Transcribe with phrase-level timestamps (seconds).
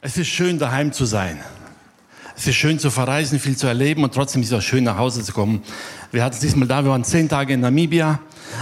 [0.00, 1.40] Es ist schön, daheim zu sein.
[2.36, 4.96] Es ist schön zu verreisen, viel zu erleben und trotzdem ist es auch schön, nach
[4.96, 5.64] Hause zu kommen.
[6.12, 8.20] Wir hatten es diesmal da, wir waren zehn Tage in Namibia,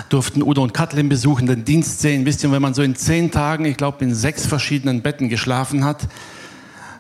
[0.09, 2.25] durften Udo und Katlin besuchen, den Dienst sehen.
[2.25, 5.85] Wisst ihr, wenn man so in zehn Tagen, ich glaube, in sechs verschiedenen Betten geschlafen
[5.85, 6.09] hat,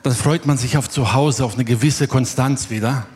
[0.03, 3.07] dann freut man sich auf zu Hause, auf eine gewisse Konstanz wieder.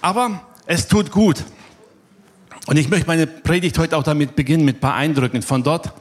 [0.00, 1.44] Aber es tut gut.
[2.66, 5.92] Und ich möchte meine Predigt heute auch damit beginnen, mit ein paar Eindrücken von dort.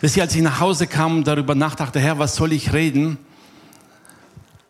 [0.00, 3.18] Wisst ihr, als ich nach Hause kam und darüber nachdachte, Herr, was soll ich reden?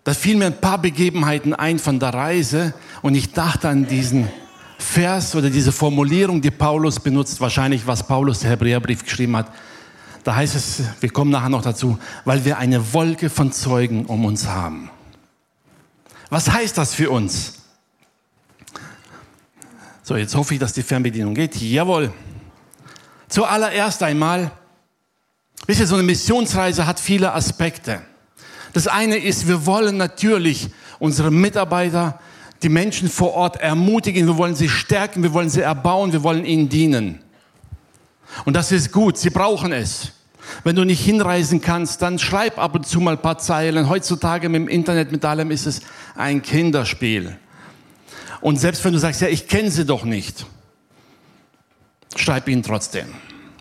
[0.05, 4.29] Da fielen mir ein paar Begebenheiten ein von der Reise und ich dachte an diesen
[4.79, 9.53] Vers oder diese Formulierung, die Paulus benutzt, wahrscheinlich was Paulus der Hebräerbrief geschrieben hat.
[10.25, 14.25] Da heißt es, wir kommen nachher noch dazu, weil wir eine Wolke von Zeugen um
[14.25, 14.91] uns haben.
[16.31, 17.55] Was heißt das für uns?
[20.03, 21.57] So, jetzt hoffe ich, dass die Fernbedienung geht.
[21.57, 22.13] Jawohl.
[23.29, 24.51] Zuallererst einmal,
[25.67, 28.03] wisst ihr, so eine Missionsreise hat viele Aspekte.
[28.73, 32.21] Das eine ist, wir wollen natürlich unsere Mitarbeiter,
[32.63, 36.45] die Menschen vor Ort ermutigen, wir wollen sie stärken, wir wollen sie erbauen, wir wollen
[36.45, 37.21] ihnen dienen.
[38.45, 40.13] Und das ist gut, sie brauchen es.
[40.65, 43.89] Wenn du nicht hinreisen kannst, dann schreib ab und zu mal ein paar Zeilen.
[43.89, 45.81] Heutzutage mit dem Internet, mit allem ist es
[46.15, 47.37] ein Kinderspiel.
[48.41, 50.47] Und selbst wenn du sagst, ja, ich kenne sie doch nicht,
[52.17, 53.09] schreib ihnen trotzdem.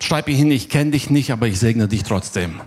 [0.07, 2.61] Schreib ihnen, ich kenne dich nicht, aber ich segne dich trotzdem.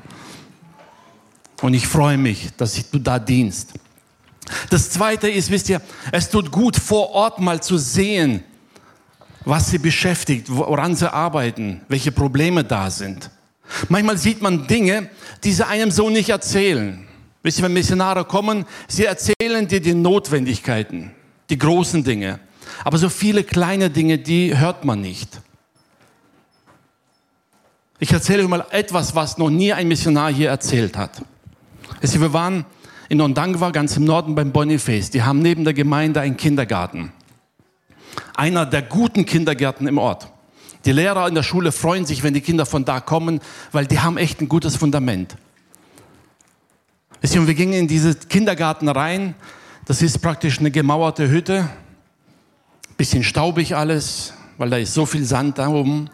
[1.62, 3.72] Und ich freue mich, dass du da dienst.
[4.69, 5.80] Das Zweite ist, wisst ihr,
[6.12, 8.44] es tut gut, vor Ort mal zu sehen,
[9.47, 13.30] was sie beschäftigt, woran sie arbeiten, welche Probleme da sind.
[13.88, 15.08] Manchmal sieht man Dinge,
[15.42, 17.06] die sie einem so nicht erzählen.
[17.42, 21.12] Wisst ihr, wenn Missionare kommen, sie erzählen dir die Notwendigkeiten,
[21.48, 22.38] die großen Dinge.
[22.84, 25.41] Aber so viele kleine Dinge, die hört man nicht.
[28.03, 31.20] Ich erzähle euch mal etwas, was noch nie ein Missionar hier erzählt hat.
[32.01, 32.65] Wir waren
[33.11, 35.11] in Ondangwa, ganz im Norden beim Boniface.
[35.11, 37.12] Die haben neben der Gemeinde einen Kindergarten.
[38.34, 40.28] Einer der guten Kindergärten im Ort.
[40.87, 43.41] Die Lehrer in der Schule freuen sich, wenn die Kinder von da kommen,
[43.71, 45.37] weil die haben echt ein gutes Fundament.
[47.21, 49.34] Wir gingen in diesen Kindergarten rein.
[49.84, 51.69] Das ist praktisch eine gemauerte Hütte.
[52.97, 56.09] Bisschen staubig alles, weil da ist so viel Sand da oben.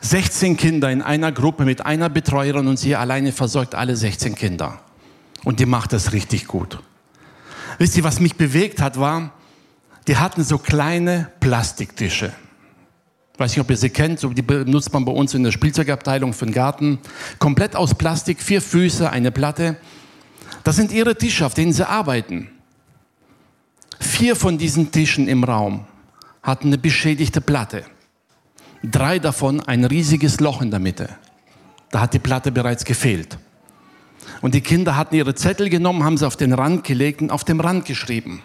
[0.00, 4.80] 16 Kinder in einer Gruppe mit einer Betreuerin und sie alleine versorgt alle 16 Kinder.
[5.44, 6.78] Und die macht das richtig gut.
[7.78, 9.32] Wisst ihr, was mich bewegt hat, war,
[10.06, 12.32] die hatten so kleine Plastiktische.
[13.36, 16.32] Weiß nicht, ob ihr sie kennt, so die benutzt man bei uns in der Spielzeugabteilung
[16.32, 16.98] für den Garten.
[17.38, 19.76] Komplett aus Plastik, vier Füße, eine Platte.
[20.62, 22.48] Das sind ihre Tische, auf denen sie arbeiten.
[23.98, 25.86] Vier von diesen Tischen im Raum
[26.42, 27.84] hatten eine beschädigte Platte
[28.90, 31.08] drei davon ein riesiges Loch in der Mitte.
[31.90, 33.38] Da hat die Platte bereits gefehlt.
[34.40, 37.44] Und die Kinder hatten ihre Zettel genommen, haben sie auf den Rand gelegt und auf
[37.44, 38.42] dem Rand geschrieben.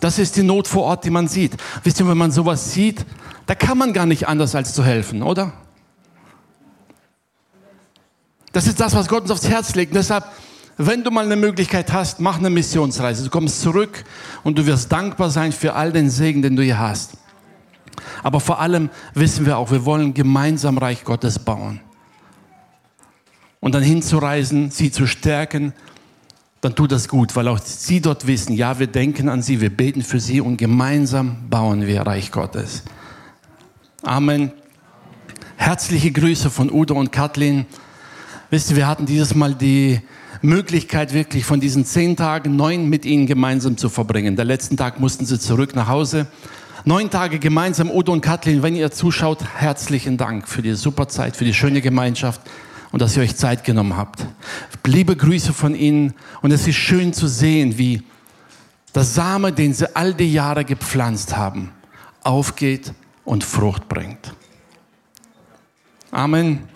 [0.00, 1.56] Das ist die Not vor Ort, die man sieht.
[1.82, 3.04] Wisst ihr, wenn man sowas sieht,
[3.46, 5.52] da kann man gar nicht anders als zu helfen, oder?
[8.52, 9.94] Das ist das, was Gott uns aufs Herz legt.
[9.94, 10.24] Deshalb,
[10.76, 13.24] wenn du mal eine Möglichkeit hast, mach eine Missionsreise.
[13.24, 14.04] Du kommst zurück
[14.44, 17.12] und du wirst dankbar sein für all den Segen, den du hier hast.
[18.22, 21.80] Aber vor allem wissen wir auch, wir wollen gemeinsam Reich Gottes bauen.
[23.60, 25.72] Und dann hinzureisen, sie zu stärken,
[26.60, 29.70] dann tut das gut, weil auch sie dort wissen, ja, wir denken an sie, wir
[29.70, 32.82] beten für sie und gemeinsam bauen wir Reich Gottes.
[34.02, 34.52] Amen.
[35.56, 37.66] Herzliche Grüße von Udo und Kathleen.
[38.50, 40.00] Wisst ihr, wir hatten dieses Mal die
[40.40, 44.36] Möglichkeit, wirklich von diesen zehn Tagen neun mit ihnen gemeinsam zu verbringen.
[44.36, 46.26] Der letzten Tag mussten sie zurück nach Hause.
[46.88, 51.36] Neun Tage gemeinsam, Udo und Kathleen, wenn ihr zuschaut, herzlichen Dank für die super Zeit,
[51.36, 52.40] für die schöne Gemeinschaft
[52.92, 54.24] und dass ihr euch Zeit genommen habt.
[54.86, 58.02] Liebe Grüße von Ihnen und es ist schön zu sehen, wie
[58.94, 61.72] der Same, den Sie all die Jahre gepflanzt haben,
[62.22, 62.94] aufgeht
[63.26, 64.32] und Frucht bringt.
[66.10, 66.70] Amen.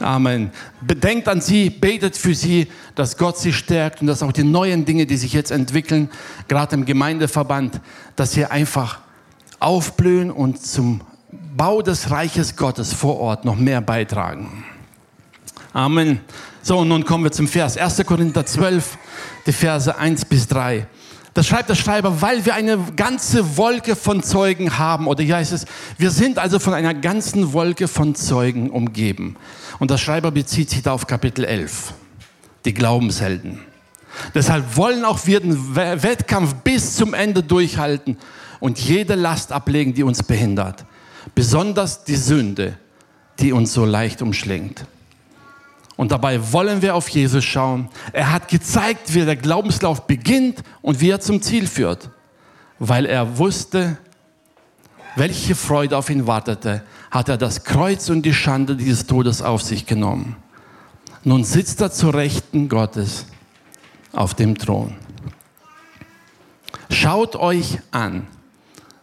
[0.00, 0.50] Amen.
[0.80, 2.66] Bedenkt an sie, betet für sie,
[2.96, 6.10] dass Gott sie stärkt und dass auch die neuen Dinge, die sich jetzt entwickeln,
[6.48, 7.80] gerade im Gemeindeverband,
[8.16, 9.03] dass sie einfach
[9.64, 11.00] aufblühen und zum
[11.56, 14.64] Bau des Reiches Gottes vor Ort noch mehr beitragen.
[15.72, 16.20] Amen.
[16.62, 17.76] So, und nun kommen wir zum Vers.
[17.76, 18.04] 1.
[18.06, 18.98] Korinther 12,
[19.46, 20.86] die Verse 1 bis 3.
[21.32, 25.52] Da schreibt der Schreiber, weil wir eine ganze Wolke von Zeugen haben, oder hier heißt
[25.52, 25.64] es,
[25.98, 29.36] wir sind also von einer ganzen Wolke von Zeugen umgeben.
[29.78, 31.94] Und der Schreiber bezieht sich da auf Kapitel 11,
[32.64, 33.60] die Glaubenshelden.
[34.34, 38.16] Deshalb wollen auch wir den Wettkampf bis zum Ende durchhalten
[38.64, 40.86] und jede Last ablegen, die uns behindert.
[41.34, 42.78] Besonders die Sünde,
[43.38, 44.86] die uns so leicht umschlingt.
[45.96, 47.90] Und dabei wollen wir auf Jesus schauen.
[48.14, 52.08] Er hat gezeigt, wie der Glaubenslauf beginnt und wie er zum Ziel führt,
[52.78, 53.98] weil er wusste,
[55.14, 59.60] welche Freude auf ihn wartete, hat er das Kreuz und die Schande dieses Todes auf
[59.60, 60.36] sich genommen.
[61.22, 63.26] Nun sitzt er zur Rechten Gottes
[64.14, 64.94] auf dem Thron.
[66.88, 68.26] Schaut euch an,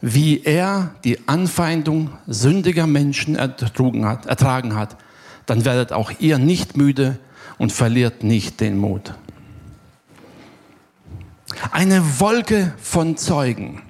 [0.01, 4.97] wie er die Anfeindung sündiger Menschen ertragen hat, ertragen hat
[5.45, 7.19] dann werdet auch ihr nicht müde
[7.57, 9.13] und verliert nicht den Mut.
[11.71, 13.81] Eine Wolke von Zeugen.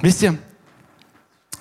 [0.00, 0.38] Wisst ihr,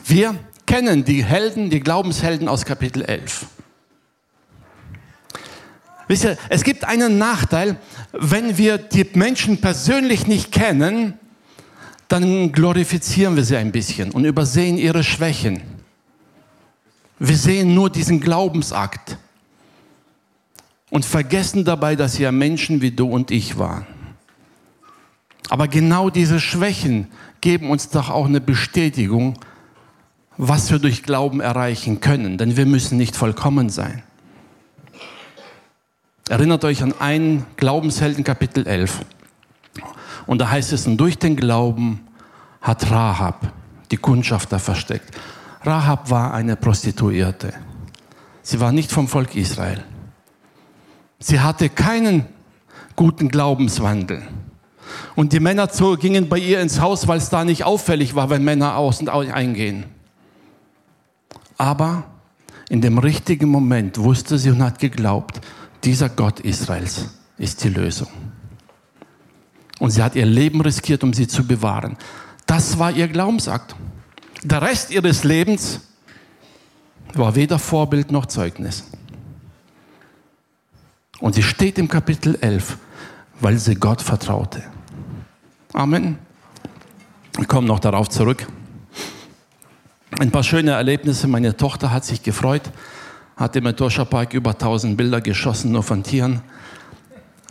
[0.06, 0.36] wir
[0.68, 3.48] kennen die Helden, die Glaubenshelden aus Kapitel 11.
[6.08, 7.78] Wisst ihr, es gibt einen Nachteil,
[8.14, 11.14] wenn wir die Menschen persönlich nicht kennen,
[12.08, 15.62] dann glorifizieren wir sie ein bisschen und übersehen ihre Schwächen.
[17.20, 19.18] Wir sehen nur diesen Glaubensakt
[20.90, 23.86] und vergessen dabei, dass sie ja Menschen wie du und ich waren.
[25.50, 27.08] Aber genau diese Schwächen
[27.42, 29.38] geben uns doch auch eine Bestätigung,
[30.38, 34.04] was wir durch Glauben erreichen können, denn wir müssen nicht vollkommen sein.
[36.30, 39.00] Erinnert euch an einen Glaubenshelden Kapitel 11.
[40.26, 42.06] Und da heißt es, und durch den Glauben
[42.62, 43.54] hat Rahab
[43.92, 45.16] die Kundschafter versteckt.
[45.64, 47.54] Rahab war eine Prostituierte.
[48.42, 49.84] Sie war nicht vom Volk Israel.
[51.20, 52.26] Sie hatte keinen
[52.98, 54.22] guten Glaubenswandel.
[55.16, 55.68] Und die Männer
[56.00, 59.08] gingen bei ihr ins Haus, weil es da nicht auffällig war, wenn Männer aus und
[59.10, 59.86] eingehen.
[61.58, 62.04] Aber
[62.70, 65.42] in dem richtigen Moment wusste sie und hat geglaubt,
[65.88, 67.06] dieser Gott Israels
[67.38, 68.10] ist die Lösung.
[69.80, 71.96] Und sie hat ihr Leben riskiert, um sie zu bewahren.
[72.46, 73.74] Das war ihr Glaubensakt.
[74.44, 75.80] Der Rest ihres Lebens
[77.14, 78.84] war weder Vorbild noch Zeugnis.
[81.22, 82.78] Und sie steht im Kapitel 11,
[83.40, 84.64] weil sie Gott vertraute.
[85.72, 86.18] Amen.
[87.40, 88.46] Ich komme noch darauf zurück.
[90.20, 91.28] Ein paar schöne Erlebnisse.
[91.28, 92.64] Meine Tochter hat sich gefreut,
[93.38, 96.42] hat im Etosha Park über 1000 Bilder geschossen, nur von Tieren.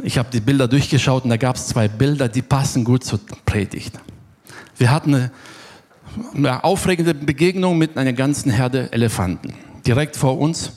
[0.03, 3.21] Ich habe die Bilder durchgeschaut und da gab es zwei Bilder, die passen gut zur
[3.47, 3.99] Predigt.
[4.77, 5.31] Wir hatten eine,
[6.35, 9.55] eine aufregende Begegnung mit einer ganzen Herde Elefanten
[9.87, 10.73] direkt vor uns.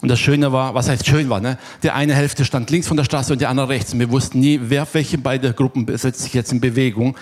[0.00, 1.58] Und das Schöne war, was heißt schön war, ne?
[1.82, 3.92] Die eine Hälfte stand links von der Straße und die andere rechts.
[3.92, 7.16] Und wir wussten nie, wer welche beide Gruppen setzt sich jetzt in Bewegung.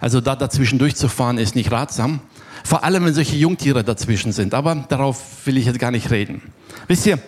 [0.00, 2.20] Also da dazwischen durchzufahren ist nicht ratsam.
[2.64, 4.54] Vor allem, wenn solche Jungtiere dazwischen sind.
[4.54, 6.40] Aber darauf will ich jetzt gar nicht reden.
[6.88, 7.18] Wisst ihr,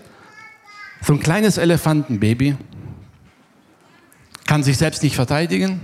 [1.03, 2.57] so ein kleines Elefantenbaby
[4.47, 5.81] kann sich selbst nicht verteidigen,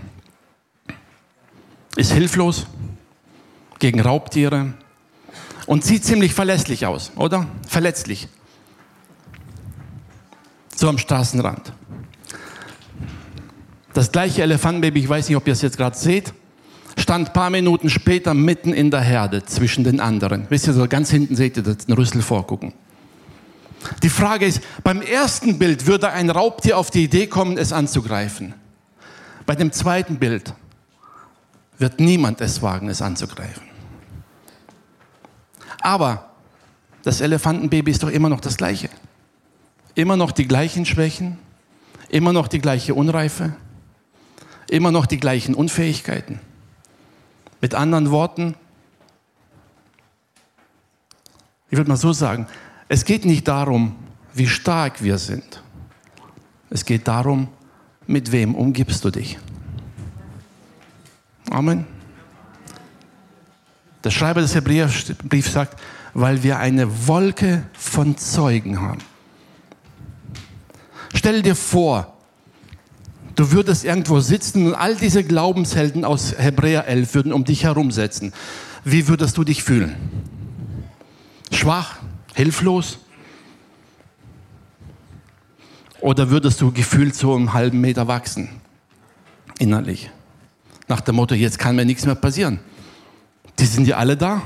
[1.97, 2.67] ist hilflos
[3.79, 4.73] gegen Raubtiere
[5.67, 7.47] und sieht ziemlich verlässlich aus, oder?
[7.69, 8.29] Verletzlich.
[10.75, 11.73] So am Straßenrand.
[13.93, 16.33] Das gleiche Elefantenbaby, ich weiß nicht, ob ihr es jetzt gerade seht,
[17.03, 20.47] stand ein paar Minuten später mitten in der Herde zwischen den anderen.
[20.49, 22.73] Wisst ihr, so ganz hinten seht ihr den Rüssel vorgucken.
[24.03, 28.55] Die Frage ist, beim ersten Bild würde ein Raubtier auf die Idee kommen, es anzugreifen.
[29.45, 30.55] Bei dem zweiten Bild
[31.79, 33.63] wird niemand es wagen, es anzugreifen.
[35.81, 36.31] Aber
[37.03, 38.89] das Elefantenbaby ist doch immer noch das gleiche.
[39.97, 41.39] Immer noch die gleichen Schwächen,
[42.09, 43.55] immer noch die gleiche Unreife,
[44.71, 46.39] immer noch die gleichen Unfähigkeiten.
[47.63, 48.57] Mit anderen Worten,
[51.71, 52.47] ich würde mal so sagen,
[52.89, 53.97] es geht nicht darum,
[54.35, 55.63] wie stark wir sind.
[56.69, 57.49] Es geht darum,
[58.07, 59.39] mit wem umgibst du dich.
[61.51, 61.87] Amen.
[64.03, 65.81] Der Schreiber des Hebräerbriefs sagt,
[66.15, 69.01] weil wir eine Wolke von Zeugen haben.
[71.15, 72.12] Stell dir vor,
[73.35, 77.91] du würdest irgendwo sitzen und all diese Glaubenshelden aus Hebräer 11 würden um dich herum
[77.91, 78.33] sitzen.
[78.85, 79.95] Wie würdest du dich fühlen?
[81.51, 81.97] Schwach?
[82.35, 82.99] Hilflos?
[86.01, 88.49] Oder würdest du gefühlt so einen halben Meter wachsen?
[89.59, 90.11] Innerlich.
[90.89, 92.59] Nach dem Motto, jetzt kann mir nichts mehr passieren.
[93.59, 94.43] Die sind ja alle da.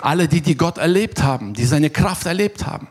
[0.00, 2.88] Alle die, die Gott erlebt haben, die seine Kraft erlebt haben.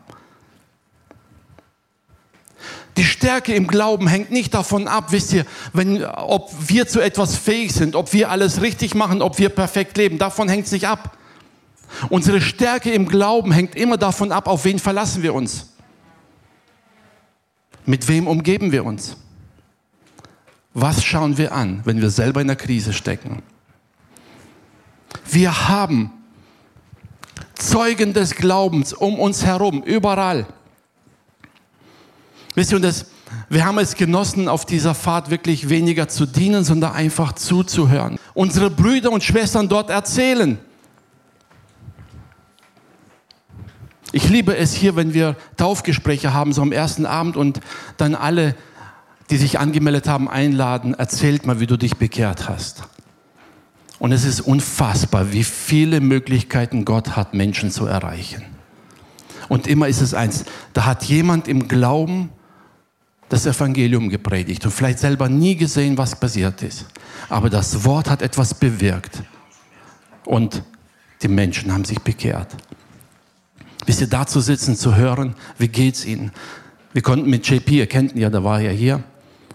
[2.96, 7.36] Die Stärke im Glauben hängt nicht davon ab, wisst ihr, wenn, ob wir zu etwas
[7.36, 10.18] fähig sind, ob wir alles richtig machen, ob wir perfekt leben.
[10.18, 11.16] Davon hängt es nicht ab.
[12.08, 15.68] Unsere Stärke im Glauben hängt immer davon ab, auf wen verlassen wir uns.
[17.86, 19.16] Mit wem umgeben wir uns?
[20.72, 23.42] Was schauen wir an, wenn wir selber in der Krise stecken?
[25.24, 26.10] Wir haben
[27.54, 30.46] Zeugen des Glaubens um uns herum, überall.
[32.54, 33.06] Wisst ihr, und das,
[33.48, 38.18] wir haben es genossen, auf dieser Fahrt wirklich weniger zu dienen, sondern einfach zuzuhören.
[38.32, 40.58] Unsere Brüder und Schwestern dort erzählen.
[44.12, 47.60] Ich liebe es hier, wenn wir Taufgespräche haben, so am ersten Abend und
[47.96, 48.54] dann alle,
[49.30, 52.84] die sich angemeldet haben, einladen, erzählt mal, wie du dich bekehrt hast.
[53.98, 58.44] Und es ist unfassbar, wie viele Möglichkeiten Gott hat, Menschen zu erreichen.
[59.48, 62.30] Und immer ist es eins, da hat jemand im Glauben
[63.28, 66.86] das Evangelium gepredigt und vielleicht selber nie gesehen, was passiert ist.
[67.28, 69.22] Aber das Wort hat etwas bewirkt.
[70.24, 70.62] Und
[71.22, 72.54] die Menschen haben sich bekehrt.
[73.86, 76.32] Bis sie dazu sitzen, zu hören, wie geht's ihnen.
[76.92, 79.02] Wir konnten mit JP, ihr kennt ihn ja, da war er hier,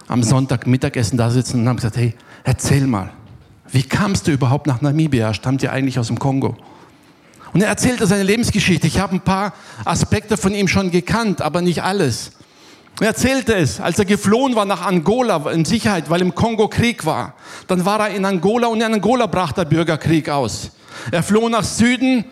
[0.07, 3.11] am Sonntag Mittagessen da sitzen und haben gesagt, hey, erzähl mal,
[3.71, 5.33] wie kamst du überhaupt nach Namibia?
[5.33, 6.57] Stammt ja eigentlich aus dem Kongo.
[7.53, 8.87] Und er erzählte seine Lebensgeschichte.
[8.87, 9.53] Ich habe ein paar
[9.85, 12.31] Aspekte von ihm schon gekannt, aber nicht alles.
[12.99, 17.05] Er erzählte es, als er geflohen war nach Angola in Sicherheit, weil im Kongo Krieg
[17.05, 17.33] war.
[17.67, 20.71] Dann war er in Angola und in Angola brach der Bürgerkrieg aus.
[21.11, 22.25] Er floh nach Süden,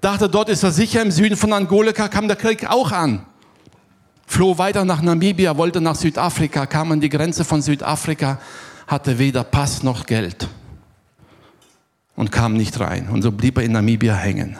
[0.00, 1.02] dachte, dort ist er sicher.
[1.02, 3.26] Im Süden von Angola kam der Krieg auch an.
[4.26, 8.38] Floh weiter nach Namibia, wollte nach Südafrika, kam an die Grenze von Südafrika,
[8.86, 10.48] hatte weder Pass noch Geld
[12.16, 13.10] und kam nicht rein.
[13.10, 14.56] Und so blieb er in Namibia hängen.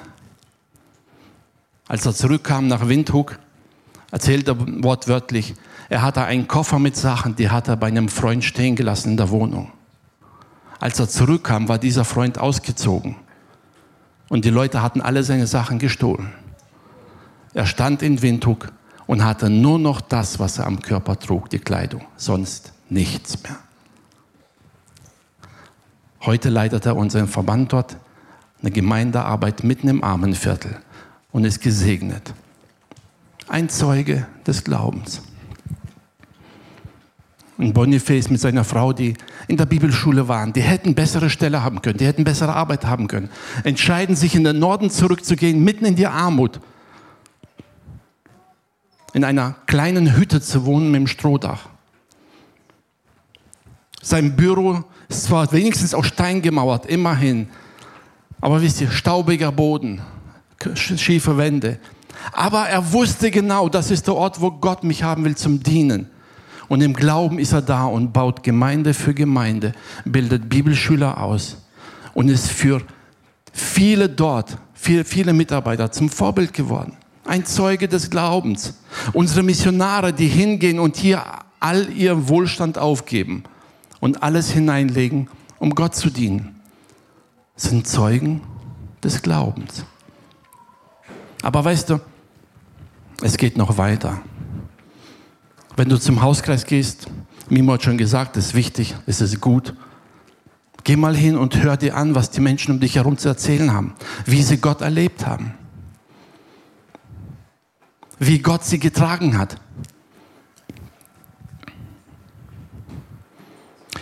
[1.88, 3.38] Als er zurückkam nach Windhoek,
[4.12, 5.54] erzählt er wortwörtlich,
[5.88, 9.16] er hatte einen Koffer mit Sachen, die hat er bei einem Freund stehen gelassen in
[9.16, 9.72] der Wohnung.
[10.78, 13.16] Als er zurückkam, war dieser Freund ausgezogen.
[14.28, 16.32] Und die Leute hatten alle seine Sachen gestohlen.
[17.54, 18.72] Er stand in Windhoek
[19.06, 23.58] und hatte nur noch das, was er am Körper trug, die Kleidung, sonst nichts mehr.
[26.22, 27.96] Heute leitet er unseren Verband dort,
[28.60, 30.76] eine Gemeindearbeit mitten im Armenviertel
[31.32, 32.32] und ist gesegnet
[33.52, 35.22] ein Zeuge des Glaubens.
[37.58, 39.14] Und Boniface mit seiner Frau, die
[39.46, 43.08] in der Bibelschule waren, die hätten bessere Stelle haben können, die hätten bessere Arbeit haben
[43.08, 43.28] können,
[43.62, 46.60] entscheiden sich in den Norden zurückzugehen, mitten in die Armut,
[49.12, 51.68] in einer kleinen Hütte zu wohnen mit dem Strohdach.
[54.00, 57.48] Sein Büro ist zwar wenigstens aus Stein gemauert, immerhin,
[58.40, 60.00] aber wisst ihr, staubiger Boden,
[60.74, 61.78] schiefe Wände.
[62.30, 66.08] Aber er wusste genau, das ist der Ort, wo Gott mich haben will zum Dienen.
[66.68, 69.72] Und im Glauben ist er da und baut Gemeinde für Gemeinde,
[70.04, 71.58] bildet Bibelschüler aus
[72.14, 72.80] und ist für
[73.52, 76.96] viele dort, viele, viele Mitarbeiter zum Vorbild geworden.
[77.24, 78.74] Ein Zeuge des Glaubens.
[79.12, 81.22] Unsere Missionare, die hingehen und hier
[81.60, 83.44] all ihr Wohlstand aufgeben
[84.00, 86.60] und alles hineinlegen, um Gott zu dienen,
[87.54, 88.40] sind Zeugen
[89.04, 89.84] des Glaubens.
[91.42, 92.00] Aber weißt du,
[93.22, 94.20] es geht noch weiter.
[95.76, 97.06] Wenn du zum Hauskreis gehst,
[97.48, 99.74] Mimo hat schon gesagt, es ist wichtig, es ist gut.
[100.84, 103.72] Geh mal hin und hör dir an, was die Menschen um dich herum zu erzählen
[103.72, 103.94] haben,
[104.26, 105.54] wie sie Gott erlebt haben,
[108.18, 109.56] wie Gott sie getragen hat.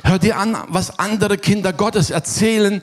[0.03, 2.83] Hör dir an, was andere Kinder Gottes erzählen,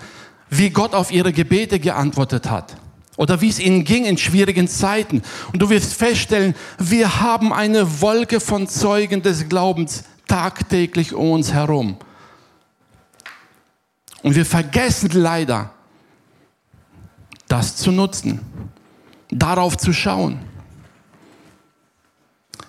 [0.49, 2.77] wie Gott auf ihre Gebete geantwortet hat
[3.17, 5.21] oder wie es ihnen ging in schwierigen Zeiten.
[5.51, 11.51] Und du wirst feststellen, wir haben eine Wolke von Zeugen des Glaubens tagtäglich um uns
[11.51, 11.97] herum.
[14.21, 15.71] Und wir vergessen leider,
[17.47, 18.39] das zu nutzen,
[19.29, 20.39] darauf zu schauen.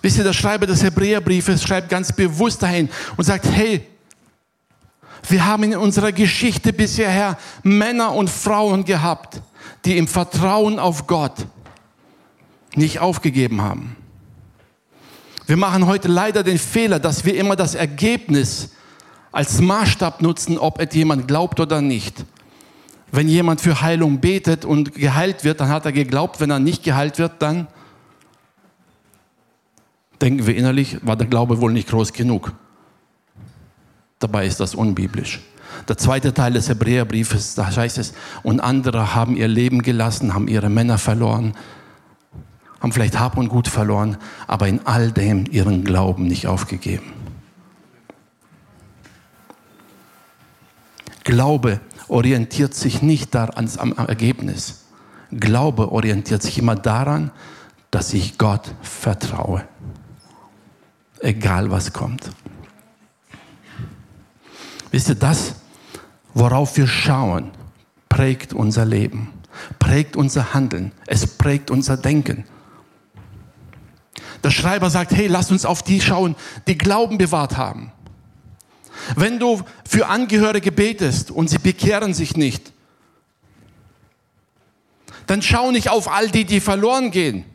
[0.01, 3.85] Wisst ihr, der Schreiber des Hebräerbriefes schreibt ganz bewusst dahin und sagt, hey,
[5.27, 9.41] wir haben in unserer Geschichte bisher Männer und Frauen gehabt,
[9.85, 11.45] die im Vertrauen auf Gott
[12.75, 13.95] nicht aufgegeben haben.
[15.47, 18.69] Wir machen heute leider den Fehler, dass wir immer das Ergebnis
[19.31, 22.23] als Maßstab nutzen, ob jemand glaubt oder nicht.
[23.11, 26.39] Wenn jemand für Heilung betet und geheilt wird, dann hat er geglaubt.
[26.39, 27.67] Wenn er nicht geheilt wird, dann
[30.21, 32.53] denken wir innerlich, war der Glaube wohl nicht groß genug.
[34.19, 35.39] Dabei ist das unbiblisch.
[35.87, 40.47] Der zweite Teil des Hebräerbriefes, da heißt es, und andere haben ihr Leben gelassen, haben
[40.47, 41.53] ihre Männer verloren,
[42.79, 44.17] haben vielleicht Hab und Gut verloren,
[44.47, 47.13] aber in all dem ihren Glauben nicht aufgegeben.
[51.23, 54.85] Glaube orientiert sich nicht daran, am Ergebnis.
[55.31, 57.31] Glaube orientiert sich immer daran,
[57.91, 59.63] dass ich Gott vertraue.
[61.19, 62.31] Egal was kommt.
[64.91, 65.55] Wisst ihr, das
[66.33, 67.51] worauf wir schauen,
[68.07, 69.33] prägt unser Leben.
[69.77, 70.91] prägt unser Handeln.
[71.05, 72.45] Es prägt unser Denken.
[74.43, 76.35] Der Schreiber sagt, hey, lass uns auf die schauen,
[76.67, 77.91] die Glauben bewahrt haben.
[79.15, 82.71] Wenn du für Angehörige betest und sie bekehren sich nicht,
[85.27, 87.45] dann schau nicht auf all die, die verloren gehen.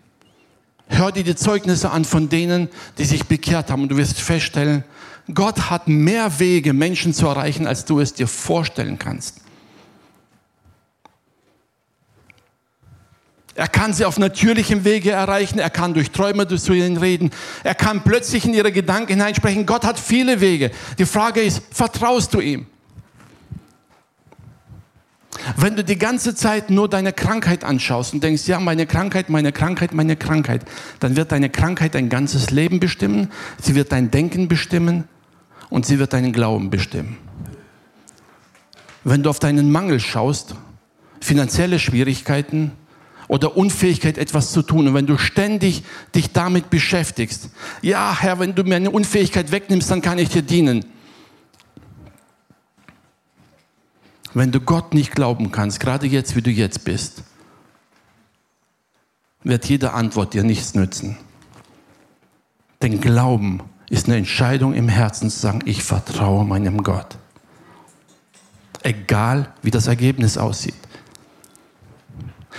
[0.89, 4.85] Hör dir die Zeugnisse an von denen, die sich bekehrt haben und du wirst feststellen,
[5.33, 9.41] Gott hat mehr Wege, Menschen zu erreichen, als du es dir vorstellen kannst.
[13.55, 17.31] Er kann sie auf natürlichem Wege erreichen, er kann durch Träume zu ihnen reden,
[17.63, 19.65] er kann plötzlich in ihre Gedanken hineinsprechen.
[19.65, 20.73] Gott hat viele Wege.
[20.99, 22.67] Die Frage ist, vertraust du ihm?
[25.57, 29.53] Wenn du die ganze Zeit nur deine Krankheit anschaust und denkst, ja, meine Krankheit, meine
[29.53, 30.63] Krankheit, meine Krankheit,
[31.01, 35.05] dann wird deine Krankheit dein ganzes Leben bestimmen, sie wird dein Denken bestimmen
[35.71, 37.17] und sie wird deinen Glauben bestimmen.
[39.05, 40.55] Wenn du auf deinen Mangel schaust,
[41.21, 42.73] finanzielle Schwierigkeiten
[43.29, 45.83] oder Unfähigkeit, etwas zu tun, und wenn du ständig
[46.15, 47.51] dich damit beschäftigst,
[47.83, 50.85] ja, Herr, wenn du mir eine Unfähigkeit wegnimmst, dann kann ich dir dienen
[54.35, 57.23] Wenn du Gott nicht glauben kannst, gerade jetzt, wie du jetzt bist,
[59.45, 61.17] wird jede Antwort dir nichts nützen.
[62.83, 67.17] Denn Glauben ist eine Entscheidung im Herzen zu sagen, ich vertraue meinem Gott.
[68.83, 70.75] Egal, wie das Ergebnis aussieht.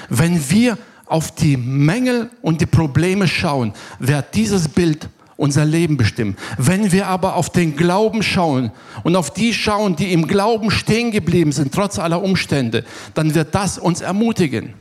[0.10, 6.38] Wenn wir auf die Mängel und die Probleme schauen, wird dieses Bild unser Leben bestimmen.
[6.58, 8.72] Wenn wir aber auf den Glauben schauen
[9.04, 13.54] und auf die schauen, die im Glauben stehen geblieben sind, trotz aller Umstände, dann wird
[13.54, 14.74] das uns ermutigen.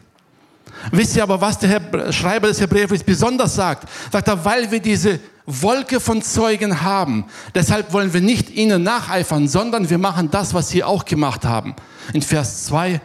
[0.90, 3.88] Wisst ihr aber, was der Herr Schreiber des Hebräerbriefs besonders sagt?
[4.12, 9.48] Sagt er, weil wir diese Wolke von Zeugen haben, deshalb wollen wir nicht ihnen nacheifern,
[9.48, 11.74] sondern wir machen das, was sie auch gemacht haben.
[12.12, 13.00] In Vers 2,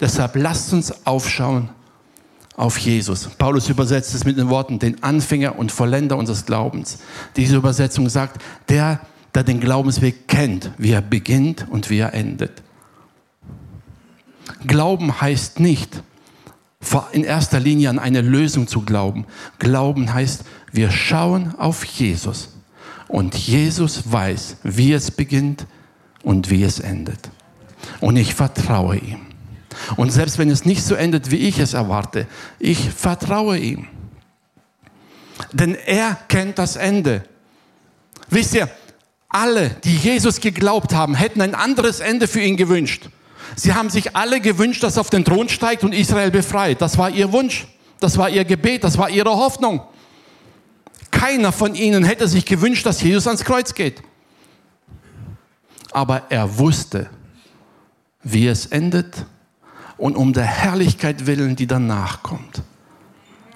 [0.00, 1.70] deshalb lasst uns aufschauen
[2.56, 3.28] auf Jesus.
[3.38, 6.98] Paulus übersetzt es mit den Worten, den Anfänger und Vollender unseres Glaubens.
[7.36, 9.00] Diese Übersetzung sagt, der,
[9.34, 12.62] der den Glaubensweg kennt, wie er beginnt und wie er endet.
[14.66, 16.02] Glauben heißt nicht,
[17.12, 19.26] in erster Linie an eine Lösung zu glauben.
[19.58, 22.50] Glauben heißt, wir schauen auf Jesus
[23.08, 25.66] und Jesus weiß, wie es beginnt
[26.22, 27.30] und wie es endet.
[28.00, 29.20] Und ich vertraue ihm.
[29.96, 32.26] Und selbst wenn es nicht so endet, wie ich es erwarte,
[32.58, 33.86] ich vertraue ihm.
[35.52, 37.24] Denn er kennt das Ende.
[38.28, 38.68] Wisst ihr,
[39.28, 43.08] alle, die Jesus geglaubt haben, hätten ein anderes Ende für ihn gewünscht.
[43.56, 46.80] Sie haben sich alle gewünscht, dass er auf den Thron steigt und Israel befreit.
[46.80, 47.66] Das war ihr Wunsch,
[48.00, 49.82] das war ihr Gebet, das war ihre Hoffnung.
[51.10, 54.02] Keiner von ihnen hätte sich gewünscht, dass Jesus ans Kreuz geht.
[55.90, 57.08] Aber er wusste,
[58.22, 59.26] wie es endet
[59.96, 62.62] und um der Herrlichkeit willen, die danach kommt,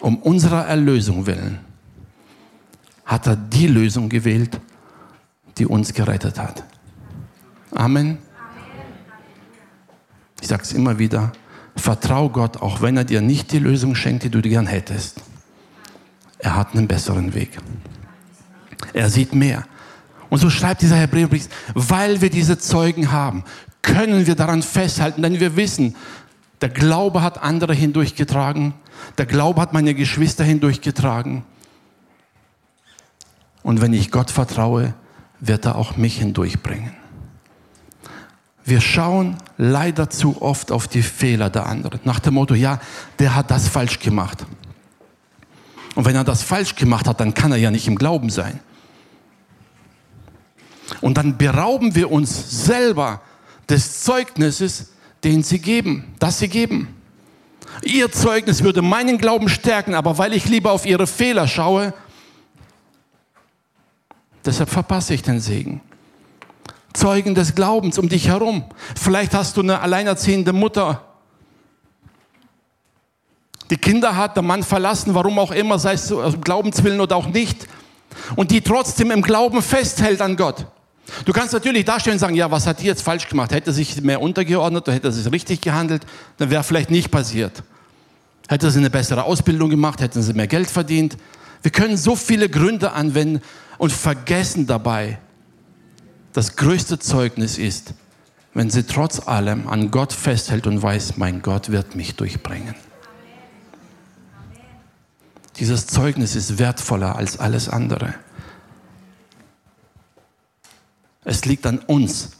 [0.00, 1.60] um unserer Erlösung willen,
[3.04, 4.58] hat er die Lösung gewählt,
[5.58, 6.64] die uns gerettet hat.
[7.72, 8.18] Amen.
[10.42, 11.30] Ich sage es immer wieder,
[11.76, 15.22] vertrau Gott, auch wenn er dir nicht die Lösung schenkt, die du gern hättest.
[16.40, 17.58] Er hat einen besseren Weg.
[18.92, 19.62] Er sieht mehr.
[20.30, 23.44] Und so schreibt dieser Hebräerbrief, weil wir diese Zeugen haben,
[23.82, 25.94] können wir daran festhalten, denn wir wissen,
[26.60, 28.74] der Glaube hat andere hindurchgetragen.
[29.18, 31.44] Der Glaube hat meine Geschwister hindurchgetragen.
[33.62, 34.94] Und wenn ich Gott vertraue,
[35.38, 37.01] wird er auch mich hindurchbringen.
[38.64, 42.00] Wir schauen leider zu oft auf die Fehler der anderen.
[42.04, 42.80] Nach dem Motto, ja,
[43.18, 44.46] der hat das falsch gemacht.
[45.94, 48.60] Und wenn er das falsch gemacht hat, dann kann er ja nicht im Glauben sein.
[51.00, 53.20] Und dann berauben wir uns selber
[53.68, 54.92] des Zeugnisses,
[55.24, 56.88] den sie geben, das sie geben.
[57.82, 61.94] Ihr Zeugnis würde meinen Glauben stärken, aber weil ich lieber auf ihre Fehler schaue,
[64.44, 65.80] deshalb verpasse ich den Segen.
[66.92, 68.64] Zeugen des Glaubens um dich herum.
[69.00, 71.02] Vielleicht hast du eine alleinerziehende Mutter,
[73.72, 77.28] die Kinder hat, der Mann verlassen, warum auch immer, sei es aus Glaubenswillen oder auch
[77.28, 77.66] nicht,
[78.36, 80.66] und die trotzdem im Glauben festhält an Gott.
[81.24, 83.50] Du kannst natürlich darstellen und sagen, ja, was hat die jetzt falsch gemacht?
[83.50, 86.04] Hätte sich mehr untergeordnet oder hätte sie richtig gehandelt,
[86.36, 87.62] dann wäre vielleicht nicht passiert.
[88.46, 91.16] Hätte sie eine bessere Ausbildung gemacht, hätten sie mehr Geld verdient.
[91.62, 93.40] Wir können so viele Gründe anwenden
[93.78, 95.18] und vergessen dabei,
[96.32, 97.94] das größte Zeugnis ist,
[98.54, 102.74] wenn sie trotz allem an Gott festhält und weiß, mein Gott wird mich durchbringen.
[105.58, 108.14] Dieses Zeugnis ist wertvoller als alles andere.
[111.24, 112.30] Es liegt an uns,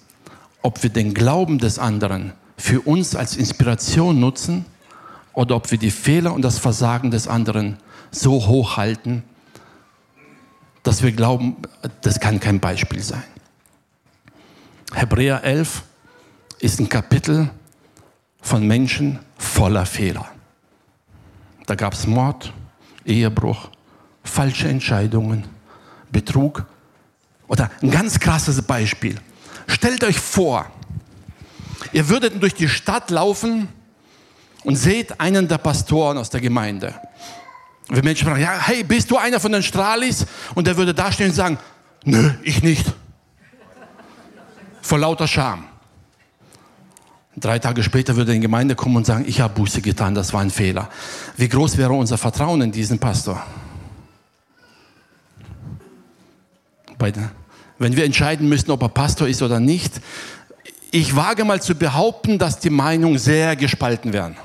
[0.63, 4.65] ob wir den Glauben des anderen für uns als Inspiration nutzen
[5.35, 7.79] oder ob wir die Fehler und das Versagen des anderen
[8.11, 9.25] so hoch halten,
[10.83, 11.57] dass wir glauben,
[12.01, 13.23] das kann kein Beispiel sein.
[14.95, 15.83] Hebräer 11
[16.59, 17.51] ist ein Kapitel
[18.41, 20.29] von Menschen voller Fehler.
[21.67, 22.53] Da gab es Mord,
[23.05, 23.71] Ehebruch,
[24.25, 25.45] falsche Entscheidungen,
[26.11, 26.67] Betrug.
[27.49, 29.17] Oder ein ganz krasses Beispiel.
[29.67, 30.71] Stellt euch vor,
[31.93, 33.69] ihr würdet durch die Stadt laufen
[34.65, 36.95] und seht einen der Pastoren aus der Gemeinde.
[37.89, 40.27] Und wir Menschen fragen, ja, hey, bist du einer von den Strahlis?
[40.55, 41.59] Und der würde dastehen und sagen,
[42.05, 42.87] nö, ich nicht.
[44.83, 45.65] Vor lauter Scham.
[47.37, 50.15] Drei Tage später würde er in die Gemeinde kommen und sagen, ich habe Buße getan,
[50.15, 50.91] das war ein Fehler.
[51.37, 53.43] Wie groß wäre unser Vertrauen in diesen Pastor?
[57.79, 60.01] Wenn wir entscheiden müssten, ob er Pastor ist oder nicht,
[60.91, 64.37] ich wage mal zu behaupten, dass die Meinungen sehr gespalten wären.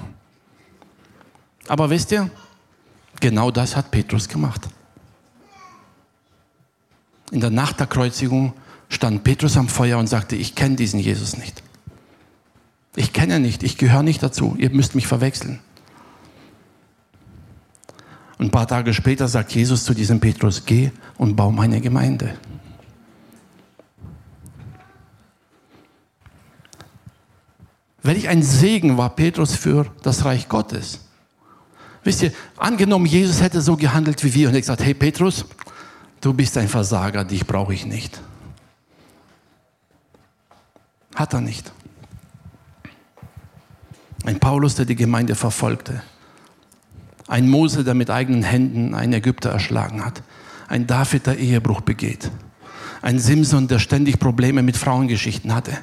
[1.67, 2.31] Aber wisst ihr,
[3.19, 4.61] genau das hat Petrus gemacht.
[7.31, 8.53] In der Nacht der Kreuzigung
[8.89, 11.63] stand Petrus am Feuer und sagte, ich kenne diesen Jesus nicht.
[12.95, 15.59] Ich kenne ihn nicht, ich gehöre nicht dazu, ihr müsst mich verwechseln.
[18.37, 22.35] Und ein paar Tage später sagt Jesus zu diesem Petrus, geh und bau meine Gemeinde.
[28.03, 31.01] Welch ein Segen war Petrus für das Reich Gottes.
[32.03, 35.45] Wisst ihr, angenommen, Jesus hätte so gehandelt wie wir und hätte gesagt, hey Petrus,
[36.21, 38.21] du bist ein Versager, dich brauche ich nicht.
[41.17, 41.73] Hat er nicht.
[44.23, 46.03] Ein Paulus, der die Gemeinde verfolgte.
[47.27, 50.21] Ein Mose, der mit eigenen Händen einen Ägypter erschlagen hat.
[50.67, 52.29] Ein David, der Ehebruch begeht.
[53.01, 55.75] Ein Simson, der ständig Probleme mit Frauengeschichten hatte.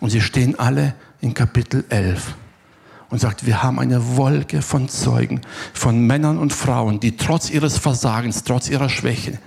[0.00, 2.34] Und sie stehen alle in Kapitel 11
[3.10, 7.78] und sagt, wir haben eine Wolke von Zeugen, von Männern und Frauen, die trotz ihres
[7.78, 9.38] Versagens, trotz ihrer Schwäche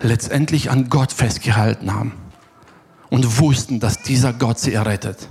[0.00, 2.12] letztendlich an Gott festgehalten haben
[3.10, 5.28] und wussten, dass dieser Gott sie errettet.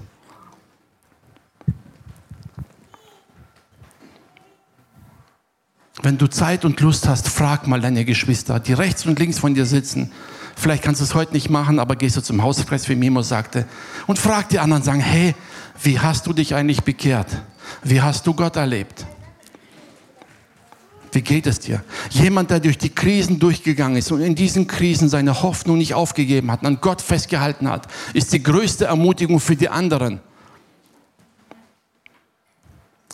[6.04, 9.56] Wenn du Zeit und Lust hast, frag mal deine Geschwister, die rechts und links von
[9.56, 10.12] dir sitzen.
[10.56, 13.66] Vielleicht kannst du es heute nicht machen, aber gehst du zum Hauskreis, wie Mimo sagte,
[14.06, 15.36] und frag die anderen, sagen, hey,
[15.84, 17.28] wie hast du dich eigentlich bekehrt?
[17.84, 19.06] Wie hast du Gott erlebt?
[21.12, 21.84] Wie geht es dir?
[22.10, 26.52] Jemand, der durch die Krisen durchgegangen ist und in diesen Krisen seine Hoffnung nicht aufgegeben
[26.52, 30.20] hat, an Gott festgehalten hat, ist die größte Ermutigung für die anderen.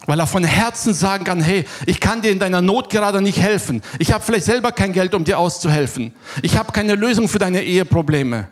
[0.05, 3.39] Weil er von Herzen sagen kann, hey, ich kann dir in deiner Not gerade nicht
[3.39, 3.81] helfen.
[3.99, 6.13] Ich habe vielleicht selber kein Geld, um dir auszuhelfen.
[6.41, 8.49] Ich habe keine Lösung für deine Eheprobleme.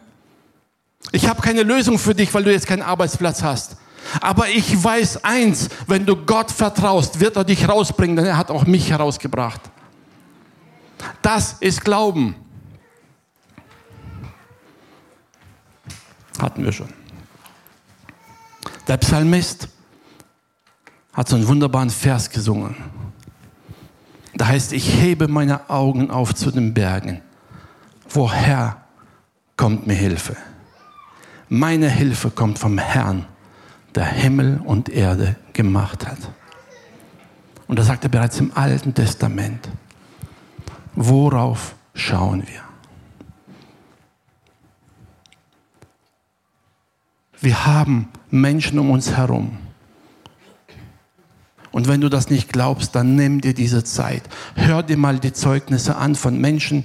[1.12, 3.75] Ich habe keine Lösung für dich, weil du jetzt keinen Arbeitsplatz hast.
[4.19, 8.52] Aber ich weiß eins, wenn du Gott vertraust, wird er dich rausbringen, denn er hat
[8.52, 9.62] auch mich herausgebracht.
[11.21, 12.36] Das ist Glauben.
[16.39, 16.89] Hatten wir schon.
[18.88, 19.67] Der Psalmist
[21.13, 22.76] hat so einen wunderbaren Vers gesungen.
[24.34, 27.21] Da heißt, ich hebe meine Augen auf zu den Bergen.
[28.10, 28.82] Woher
[29.56, 30.36] kommt mir Hilfe?
[31.50, 33.26] Meine Hilfe kommt vom Herrn,
[33.95, 36.17] der Himmel und Erde gemacht hat.
[37.67, 39.69] Und das sagt er bereits im Alten Testament.
[40.95, 42.62] Worauf schauen wir?
[47.39, 49.58] Wir haben Menschen um uns herum.
[51.71, 54.23] Und wenn du das nicht glaubst, dann nimm dir diese Zeit.
[54.56, 56.84] Hör dir mal die Zeugnisse an von Menschen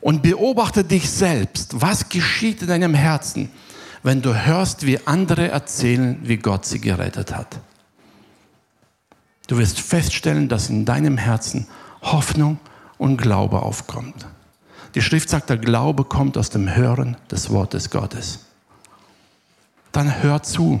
[0.00, 1.80] und beobachte dich selbst.
[1.80, 3.50] Was geschieht in deinem Herzen?
[4.02, 7.60] Wenn du hörst, wie andere erzählen, wie Gott sie gerettet hat.
[9.46, 11.66] Du wirst feststellen, dass in deinem Herzen
[12.02, 12.58] Hoffnung
[12.98, 14.26] und Glaube aufkommt.
[14.94, 18.46] Die Schrift sagt, der Glaube kommt aus dem Hören des Wortes Gottes.
[19.92, 20.80] Dann hör zu.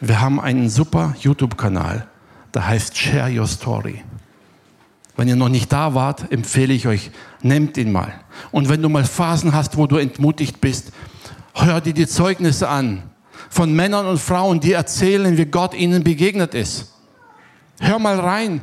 [0.00, 2.06] Wir haben einen super YouTube-Kanal,
[2.54, 4.04] der heißt Share Your Story.
[5.16, 7.10] Wenn ihr noch nicht da wart, empfehle ich euch,
[7.42, 8.12] nehmt ihn mal.
[8.50, 10.92] Und wenn du mal Phasen hast, wo du entmutigt bist,
[11.54, 13.02] hör dir die Zeugnisse an
[13.50, 16.92] von Männern und Frauen, die erzählen, wie Gott ihnen begegnet ist.
[17.80, 18.60] Hör mal rein.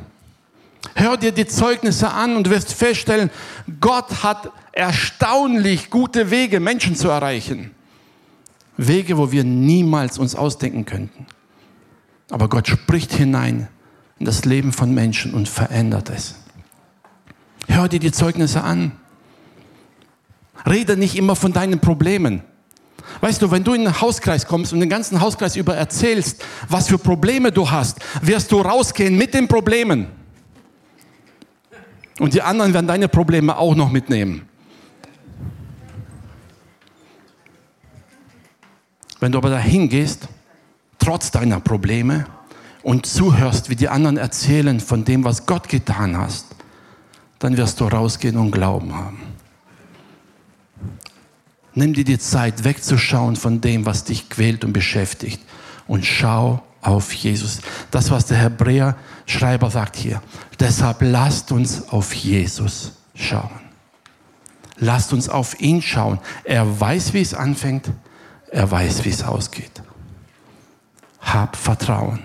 [0.94, 3.30] Hör dir die Zeugnisse an und wirst feststellen,
[3.80, 7.72] Gott hat erstaunlich gute Wege, Menschen zu erreichen.
[8.76, 11.26] Wege, wo wir niemals uns ausdenken könnten.
[12.30, 13.68] Aber Gott spricht hinein
[14.18, 16.36] in das Leben von Menschen und verändert es.
[17.68, 18.92] Hör dir die Zeugnisse an.
[20.68, 22.42] Rede nicht immer von deinen Problemen.
[23.20, 26.88] Weißt du, wenn du in den Hauskreis kommst und den ganzen Hauskreis über erzählst, was
[26.88, 30.08] für Probleme du hast, wirst du rausgehen mit den Problemen.
[32.18, 34.48] Und die anderen werden deine Probleme auch noch mitnehmen.
[39.20, 40.28] Wenn du aber dahin gehst,
[40.98, 42.26] trotz deiner Probleme,
[42.86, 46.55] und zuhörst, wie die anderen erzählen von dem, was Gott getan hast,
[47.38, 49.20] dann wirst du rausgehen und Glauben haben.
[51.74, 55.42] Nimm dir die Zeit, wegzuschauen von dem, was dich quält und beschäftigt
[55.86, 57.60] und schau auf Jesus.
[57.90, 60.22] Das, was der Hebräer-Schreiber sagt hier.
[60.58, 63.50] Deshalb lasst uns auf Jesus schauen.
[64.78, 66.18] Lasst uns auf ihn schauen.
[66.44, 67.90] Er weiß, wie es anfängt.
[68.50, 69.82] Er weiß, wie es ausgeht.
[71.20, 72.20] Hab Vertrauen.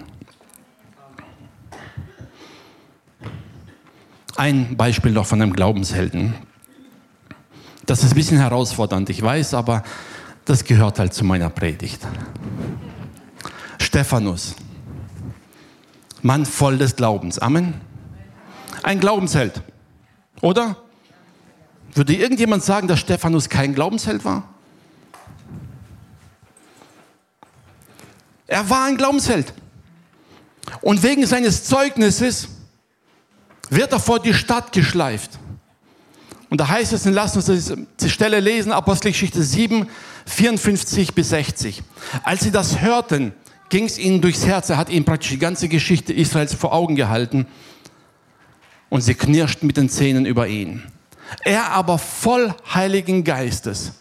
[4.38, 6.34] Ein Beispiel noch von einem Glaubenshelden.
[7.86, 9.84] Das ist ein bisschen herausfordernd, ich weiß, aber
[10.46, 12.00] das gehört halt zu meiner Predigt.
[13.80, 14.56] Stephanus,
[16.22, 17.40] Mann voll des Glaubens.
[17.40, 17.74] Amen.
[18.84, 19.62] Ein Glaubensheld,
[20.42, 20.78] oder?
[21.94, 24.48] Würde irgendjemand sagen, dass Stephanus kein Glaubensheld war?
[28.48, 29.54] Er war ein Glaubensheld.
[30.82, 32.50] Und wegen seines Zeugnisses
[33.72, 35.40] wird er vor die Stadt geschleift.
[36.50, 39.88] Und da heißt es, und lasst uns die Stelle lesen, Apostelgeschichte 7,
[40.26, 41.82] 54 bis 60.
[42.24, 43.34] Als sie das hörten,
[43.70, 44.70] ging es ihnen durchs Herz.
[44.70, 47.48] Er hat ihnen praktisch die ganze Geschichte Israels vor Augen gehalten.
[48.90, 50.84] Und sie knirschten mit den Zähnen über ihn.
[51.46, 53.94] Er aber voll Heiligen Geistes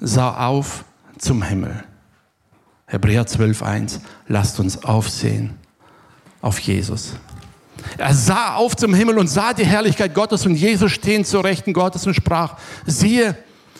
[0.00, 0.84] sah auf
[1.18, 1.84] zum Himmel.
[2.86, 4.00] Hebräer 12, 1.
[4.26, 5.58] Lasst uns aufsehen
[6.42, 7.14] auf Jesus.
[7.98, 11.72] Er sah auf zum Himmel und sah die Herrlichkeit Gottes und Jesus stehen zur Rechten
[11.72, 13.36] Gottes und sprach, siehe,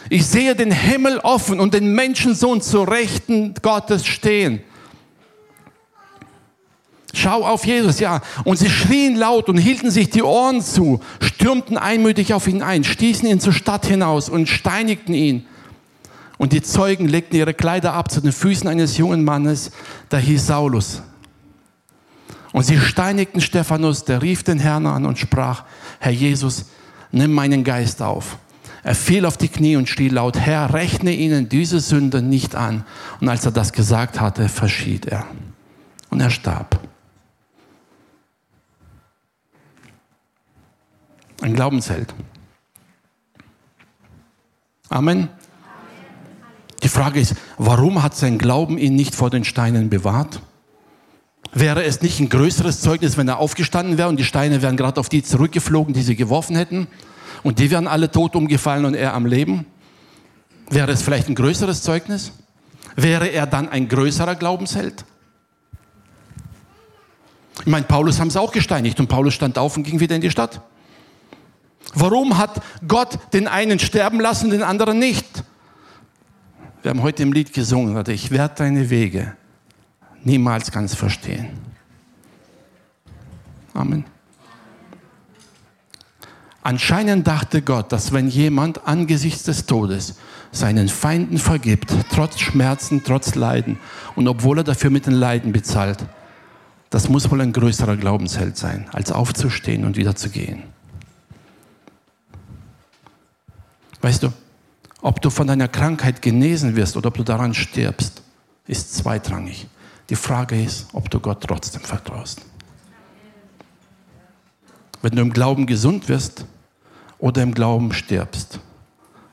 [0.08, 4.60] ich sehe den Himmel offen und den Menschensohn zur Rechten Gottes stehen.
[7.12, 8.20] Schau auf Jesus, ja.
[8.44, 12.84] Und sie schrien laut und hielten sich die Ohren zu, stürmten einmütig auf ihn ein,
[12.84, 15.46] stießen ihn zur Stadt hinaus und steinigten ihn.
[16.38, 19.72] Und die Zeugen legten ihre Kleider ab zu den Füßen eines jungen Mannes,
[20.10, 21.02] der hieß Saulus.
[22.52, 25.64] Und sie steinigten Stephanus, der rief den Herrn an und sprach,
[26.00, 26.66] Herr Jesus,
[27.12, 28.38] nimm meinen Geist auf.
[28.82, 32.84] Er fiel auf die Knie und schrie laut, Herr, rechne ihnen diese Sünde nicht an.
[33.20, 35.26] Und als er das gesagt hatte, verschied er.
[36.08, 36.80] Und er starb.
[41.42, 42.14] Ein Glaubensheld.
[44.88, 45.28] Amen.
[46.82, 50.40] Die Frage ist, warum hat sein Glauben ihn nicht vor den Steinen bewahrt?
[51.52, 55.00] Wäre es nicht ein größeres Zeugnis, wenn er aufgestanden wäre und die Steine wären gerade
[55.00, 56.86] auf die zurückgeflogen, die sie geworfen hätten?
[57.42, 59.66] Und die wären alle tot umgefallen und er am Leben?
[60.68, 62.32] Wäre es vielleicht ein größeres Zeugnis?
[62.94, 65.04] Wäre er dann ein größerer Glaubensheld?
[67.60, 70.20] Ich meine, Paulus haben sie auch gesteinigt und Paulus stand auf und ging wieder in
[70.20, 70.60] die Stadt.
[71.94, 75.26] Warum hat Gott den einen sterben lassen, den anderen nicht?
[76.82, 79.36] Wir haben heute im Lied gesungen, ich werde deine Wege
[80.24, 81.48] niemals ganz verstehen.
[83.74, 84.04] Amen.
[86.62, 90.16] Anscheinend dachte Gott, dass wenn jemand angesichts des Todes
[90.52, 93.78] seinen Feinden vergibt, trotz Schmerzen, trotz Leiden
[94.14, 96.04] und obwohl er dafür mit den Leiden bezahlt,
[96.90, 100.64] das muss wohl ein größerer Glaubensheld sein, als aufzustehen und wieder zu gehen.
[104.02, 104.32] Weißt du,
[105.00, 108.22] ob du von deiner Krankheit genesen wirst oder ob du daran stirbst,
[108.66, 109.66] ist zweitrangig.
[110.10, 112.42] Die Frage ist, ob du Gott trotzdem vertraust.
[115.02, 116.44] Wenn du im Glauben gesund wirst
[117.18, 118.58] oder im Glauben stirbst,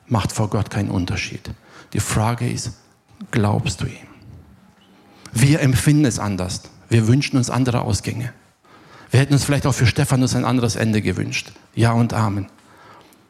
[0.06, 1.50] macht vor Gott keinen Unterschied.
[1.94, 2.74] Die Frage ist,
[3.32, 4.08] glaubst du ihm?
[5.34, 6.62] Wir empfinden es anders.
[6.90, 8.32] Wir wünschen uns andere Ausgänge.
[9.10, 11.52] Wir hätten uns vielleicht auch für Stephanus ein anderes Ende gewünscht.
[11.74, 12.48] Ja und Amen.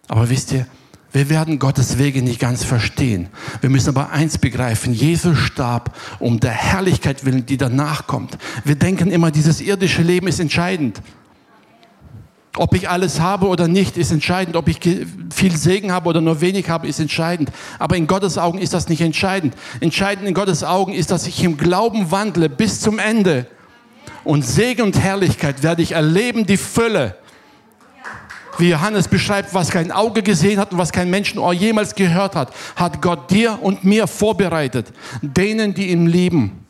[0.07, 0.67] Aber wisst ihr,
[1.13, 3.29] wir werden Gottes Wege nicht ganz verstehen.
[3.61, 4.93] Wir müssen aber eins begreifen.
[4.93, 8.37] Jesus starb um der Herrlichkeit willen, die danach kommt.
[8.65, 11.01] Wir denken immer, dieses irdische Leben ist entscheidend.
[12.57, 14.55] Ob ich alles habe oder nicht, ist entscheidend.
[14.55, 14.79] Ob ich
[15.33, 17.51] viel Segen habe oder nur wenig habe, ist entscheidend.
[17.77, 19.55] Aber in Gottes Augen ist das nicht entscheidend.
[19.79, 23.45] Entscheidend in Gottes Augen ist, dass ich im Glauben wandle bis zum Ende.
[24.23, 27.15] Und Segen und Herrlichkeit werde ich erleben, die Fülle
[28.59, 32.53] wie Johannes beschreibt, was kein Auge gesehen hat und was kein Menschenohr jemals gehört hat,
[32.75, 34.91] hat Gott dir und mir vorbereitet.
[35.21, 36.65] Denen, die ihn lieben.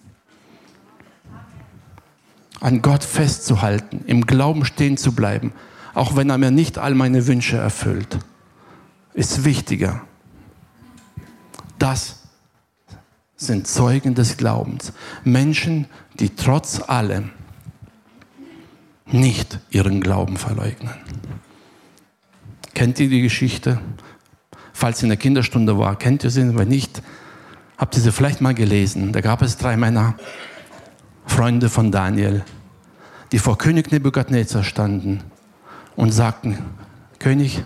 [2.60, 5.54] An Gott festzuhalten, im Glauben stehen zu bleiben,
[5.94, 8.18] auch wenn er mir nicht all meine Wünsche erfüllt,
[9.14, 10.02] ist wichtiger,
[11.80, 12.24] Das
[13.36, 14.94] sind Zeugen des Glaubens.
[15.24, 15.88] Menschen,
[16.20, 17.32] die trotz allem
[19.06, 20.96] nicht ihren Glauben verleugnen.
[22.78, 23.80] Kennt ihr die Geschichte?
[24.72, 26.56] Falls sie in der Kinderstunde war, kennt ihr sie?
[26.56, 27.02] Wenn nicht,
[27.76, 29.14] habt ihr sie vielleicht mal gelesen.
[29.14, 30.14] Da gab es drei Männer,
[31.26, 32.46] Freunde von Daniel,
[33.32, 35.24] die vor König Nebukadnezar standen
[35.96, 36.60] und sagten,
[37.18, 37.64] König,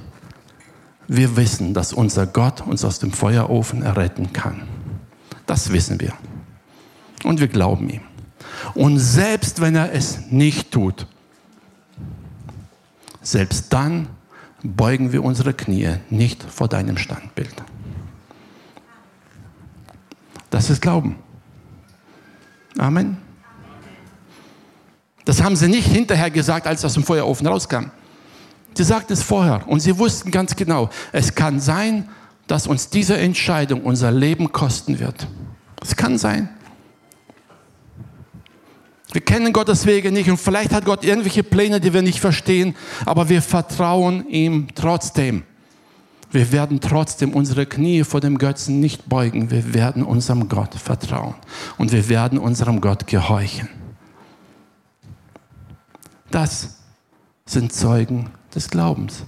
[1.09, 4.61] wir wissen, dass unser Gott uns aus dem Feuerofen erretten kann.
[5.45, 6.13] Das wissen wir.
[7.25, 8.03] Und wir glauben ihm.
[8.75, 11.05] Und selbst wenn er es nicht tut,
[13.21, 14.07] selbst dann
[14.63, 17.53] beugen wir unsere Knie nicht vor deinem Standbild.
[20.49, 21.15] Das ist Glauben.
[22.77, 23.17] Amen.
[25.25, 27.91] Das haben sie nicht hinterher gesagt, als aus dem Feuerofen rauskam.
[28.73, 32.09] Sie sagten es vorher und sie wussten ganz genau, es kann sein,
[32.47, 35.27] dass uns diese Entscheidung unser Leben kosten wird.
[35.81, 36.49] Es kann sein.
[39.11, 42.75] Wir kennen Gottes Wege nicht und vielleicht hat Gott irgendwelche Pläne, die wir nicht verstehen,
[43.05, 45.43] aber wir vertrauen ihm trotzdem.
[46.31, 49.51] Wir werden trotzdem unsere Knie vor dem Götzen nicht beugen.
[49.51, 51.35] Wir werden unserem Gott vertrauen
[51.77, 53.67] und wir werden unserem Gott gehorchen.
[56.29, 56.77] Das
[57.45, 59.25] sind Zeugen des Glaubens.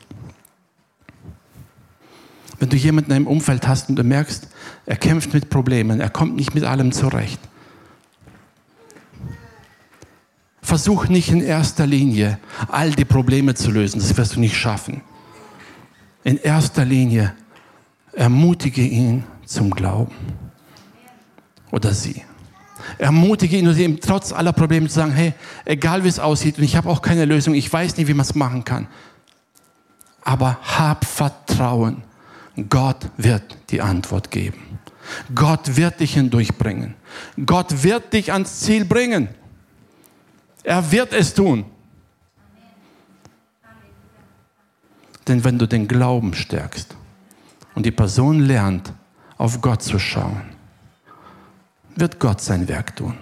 [2.58, 4.48] Wenn du jemanden in deinem Umfeld hast und du merkst,
[4.86, 7.40] er kämpft mit Problemen, er kommt nicht mit allem zurecht,
[10.74, 15.02] versuch nicht in erster Linie all die Probleme zu lösen, das wirst du nicht schaffen.
[16.24, 17.36] In erster Linie
[18.12, 20.16] ermutige ihn zum Glauben
[21.70, 22.24] oder sie.
[22.98, 25.34] Ermutige ihn, ihm trotz aller Probleme zu sagen, hey,
[25.64, 28.26] egal wie es aussieht und ich habe auch keine Lösung, ich weiß nicht, wie man
[28.26, 28.88] es machen kann.
[30.24, 32.02] Aber hab Vertrauen.
[32.68, 34.80] Gott wird die Antwort geben.
[35.36, 36.96] Gott wird dich hindurchbringen.
[37.46, 39.30] Gott wird dich ans Ziel bringen.
[40.64, 41.66] Er wird es tun.
[45.28, 46.96] Denn wenn du den Glauben stärkst
[47.76, 48.94] und die Person lernt,
[49.38, 50.42] auf Gott zu schauen,
[51.96, 53.18] wird Gott sein Werk tun.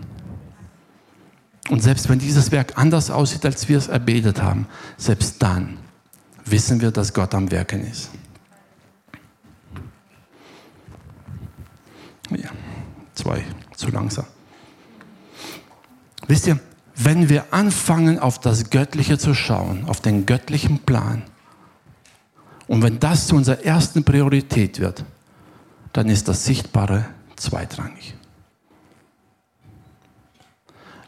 [1.70, 5.78] Und selbst wenn dieses Werk anders aussieht, als wir es erbetet haben, selbst dann
[6.46, 8.10] wissen wir, dass Gott am Werken ist.
[12.32, 12.50] Ja,
[13.14, 13.44] zwei,
[13.76, 14.26] zu langsam.
[16.28, 16.60] Wisst ihr,
[17.04, 21.24] wenn wir anfangen, auf das Göttliche zu schauen, auf den göttlichen Plan,
[22.68, 25.04] und wenn das zu unserer ersten Priorität wird,
[25.92, 28.16] dann ist das Sichtbare zweitrangig.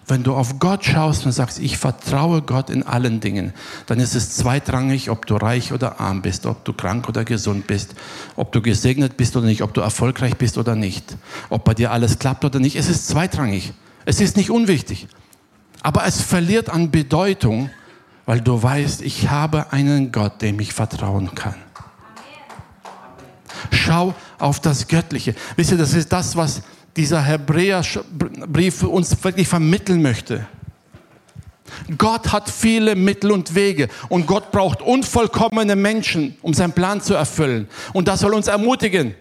[0.06, 3.54] Wenn du auf Gott schaust und sagst, ich vertraue Gott in allen Dingen,
[3.86, 7.68] dann ist es zweitrangig, ob du reich oder arm bist, ob du krank oder gesund
[7.68, 7.96] bist,
[8.36, 11.16] ob du gesegnet bist oder nicht, ob du erfolgreich bist oder nicht,
[11.50, 12.76] ob bei dir alles klappt oder nicht.
[12.76, 13.72] Es ist zweitrangig.
[14.04, 15.08] Es ist nicht unwichtig.
[15.84, 17.70] Aber es verliert an Bedeutung,
[18.26, 21.56] weil du weißt, ich habe einen Gott, dem ich vertrauen kann.
[23.72, 25.36] Schau auf das Göttliche.
[25.56, 26.62] Wisst ihr, das ist das, was
[26.96, 30.48] dieser Hebräerbrief uns wirklich vermitteln möchte.
[31.98, 37.14] Gott hat viele Mittel und Wege und Gott braucht unvollkommene Menschen, um seinen Plan zu
[37.14, 37.68] erfüllen.
[37.94, 39.16] Und das soll uns ermutigen.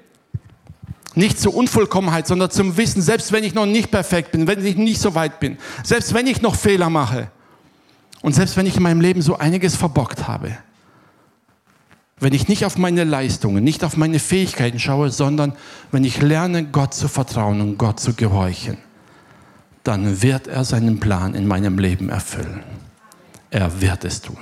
[1.15, 4.77] Nicht zur Unvollkommenheit, sondern zum Wissen, selbst wenn ich noch nicht perfekt bin, wenn ich
[4.77, 7.31] nicht so weit bin, selbst wenn ich noch Fehler mache
[8.23, 10.57] und selbst wenn ich in meinem Leben so einiges verbockt habe,
[12.19, 15.55] wenn ich nicht auf meine Leistungen, nicht auf meine Fähigkeiten schaue, sondern
[15.91, 18.79] wenn ich lerne, Gott zu vertrauen und Gott zu gehorchen,
[19.83, 22.63] dann wird er seinen Plan in meinem Leben erfüllen.
[23.51, 24.39] Er wird es tun.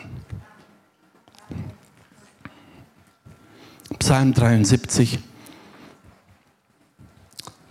[3.98, 5.18] Psalm 73,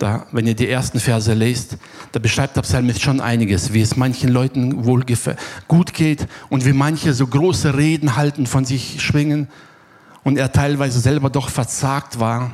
[0.00, 1.76] da, wenn ihr die ersten Verse lest,
[2.12, 5.04] da beschreibt der Psalmist schon einiges, wie es manchen Leuten wohl
[5.68, 9.48] gut geht und wie manche so große Reden halten, von sich schwingen
[10.24, 12.50] und er teilweise selber doch verzagt war.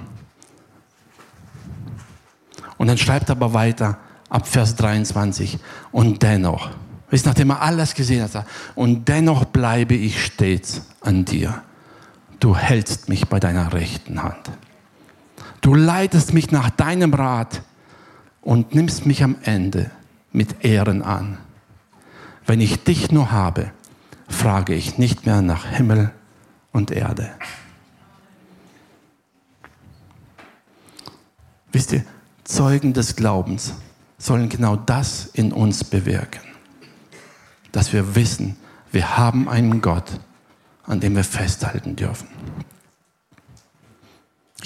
[2.78, 5.58] Und dann schreibt er aber weiter ab Vers 23.
[5.92, 6.70] Und dennoch,
[7.10, 8.44] wisst, nachdem er alles gesehen hat,
[8.74, 11.62] und dennoch bleibe ich stets an dir.
[12.40, 14.50] Du hältst mich bei deiner rechten Hand.
[15.60, 17.62] Du leitest mich nach deinem Rat
[18.42, 19.90] und nimmst mich am Ende
[20.32, 21.38] mit Ehren an.
[22.46, 23.72] Wenn ich dich nur habe,
[24.28, 26.12] frage ich nicht mehr nach Himmel
[26.72, 27.30] und Erde.
[31.72, 32.04] Wisst ihr,
[32.44, 33.74] Zeugen des Glaubens
[34.18, 36.40] sollen genau das in uns bewirken.
[37.72, 38.56] Dass wir wissen,
[38.92, 40.20] wir haben einen Gott,
[40.84, 42.28] an dem wir festhalten dürfen.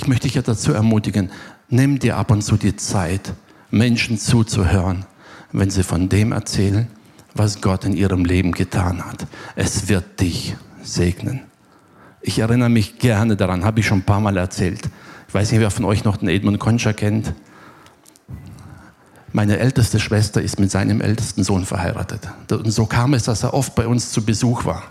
[0.01, 1.30] Ich möchte dich ja dazu ermutigen,
[1.68, 3.34] Nimm dir ab und zu die Zeit,
[3.70, 5.05] Menschen zuzuhören,
[5.53, 6.88] wenn sie von dem erzählen,
[7.34, 9.26] was Gott in ihrem Leben getan hat.
[9.55, 11.42] Es wird dich segnen.
[12.22, 14.88] Ich erinnere mich gerne daran, habe ich schon ein paar Mal erzählt.
[15.28, 17.34] Ich weiß nicht, wer von euch noch den Edmund Concha kennt.
[19.32, 22.28] Meine älteste Schwester ist mit seinem ältesten Sohn verheiratet.
[22.51, 24.82] Und so kam es, dass er oft bei uns zu Besuch war.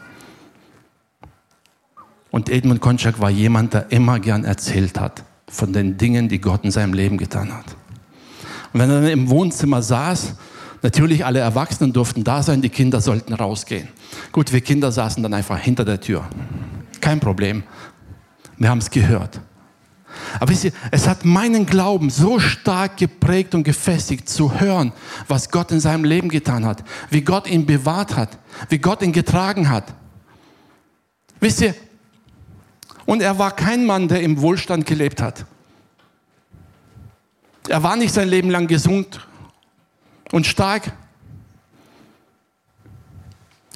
[2.32, 6.64] Und Edmund Konchak war jemand, der immer gern erzählt hat von den Dingen, die Gott
[6.64, 7.66] in seinem Leben getan hat.
[8.72, 10.36] Und wenn er dann im Wohnzimmer saß,
[10.82, 13.88] natürlich alle Erwachsenen durften da sein, die Kinder sollten rausgehen.
[14.32, 16.28] Gut, wir Kinder saßen dann einfach hinter der Tür.
[17.02, 17.64] Kein Problem.
[18.58, 19.42] Wir haben es gehört.
[20.40, 24.92] Aber wisst ihr, es hat meinen Glauben so stark geprägt und gefestigt, zu hören,
[25.28, 28.38] was Gott in seinem Leben getan hat, wie Gott ihn bewahrt hat,
[28.70, 29.94] wie Gott ihn getragen hat.
[31.40, 31.74] Wisst ihr,
[33.10, 35.44] und er war kein Mann, der im Wohlstand gelebt hat.
[37.68, 39.28] Er war nicht sein Leben lang gesund
[40.32, 40.92] und stark.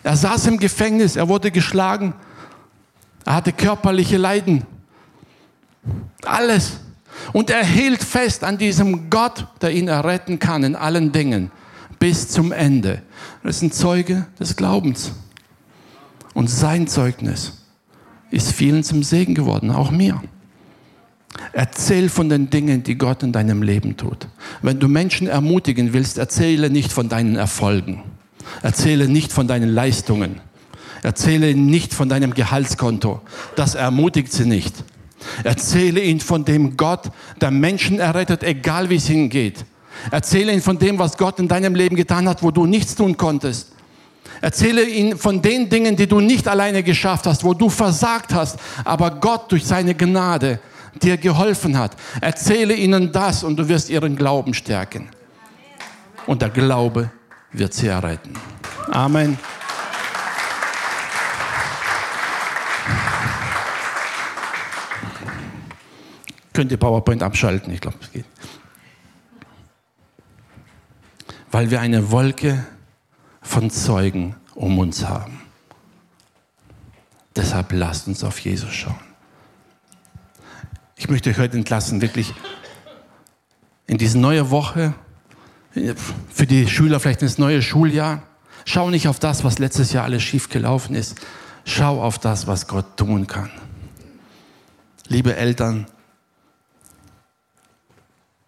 [0.03, 2.13] Er saß im Gefängnis, er wurde geschlagen,
[3.25, 4.67] er hatte körperliche Leiden.
[6.23, 6.73] Alles.
[7.31, 11.49] Und er hielt fest an diesem Gott, der ihn erretten kann in allen Dingen,
[11.97, 13.01] bis zum Ende.
[13.41, 15.11] Das ist ein Zeuge des Glaubens.
[16.36, 17.62] Und sein Zeugnis
[18.34, 20.21] ist vielen zum Segen geworden, auch mir.
[21.51, 24.27] Erzähl von den Dingen, die Gott in deinem Leben tut.
[24.61, 28.03] Wenn du Menschen ermutigen willst, erzähle nicht von deinen Erfolgen.
[28.61, 30.41] Erzähle nicht von deinen Leistungen.
[31.03, 33.21] Erzähle nicht von deinem Gehaltskonto.
[33.55, 34.84] Das ermutigt sie nicht.
[35.43, 39.65] Erzähle ihnen von dem Gott, der Menschen errettet, egal wie es ihnen geht.
[40.11, 43.15] Erzähle ihnen von dem, was Gott in deinem Leben getan hat, wo du nichts tun
[43.15, 43.73] konntest.
[44.44, 48.60] Erzähle ihnen von den Dingen, die du nicht alleine geschafft hast, wo du versagt hast,
[48.84, 50.60] aber Gott durch seine Gnade
[51.02, 51.96] dir geholfen hat.
[52.20, 55.08] Erzähle ihnen das und du wirst ihren Glauben stärken.
[56.28, 57.10] Und der Glaube
[57.54, 58.34] wird sie erretten.
[58.91, 59.39] Amen.
[66.52, 67.74] Könnt ihr PowerPoint abschalten?
[67.74, 68.26] Ich glaube, es geht.
[71.50, 72.66] Weil wir eine Wolke
[73.44, 75.41] von Zeugen um uns haben.
[77.36, 79.00] Deshalb lasst uns auf Jesus schauen.
[80.96, 82.34] Ich möchte euch heute entlassen, wirklich
[83.88, 84.94] in diese neue Woche,
[86.30, 88.24] für die Schüler vielleicht ins neue Schuljahr.
[88.66, 91.20] Schau nicht auf das, was letztes Jahr alles schief gelaufen ist.
[91.66, 93.50] Schau auf das, was Gott tun kann.
[95.08, 95.88] Liebe Eltern,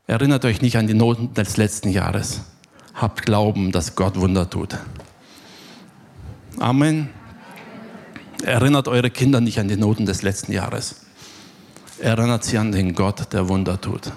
[0.07, 2.41] Erinnert euch nicht an die Noten des letzten Jahres.
[2.95, 4.77] Habt Glauben, dass Gott Wunder tut.
[6.59, 7.09] Amen.
[8.43, 11.01] Erinnert eure Kinder nicht an die Noten des letzten Jahres.
[11.99, 14.11] Erinnert sie an den Gott, der Wunder tut.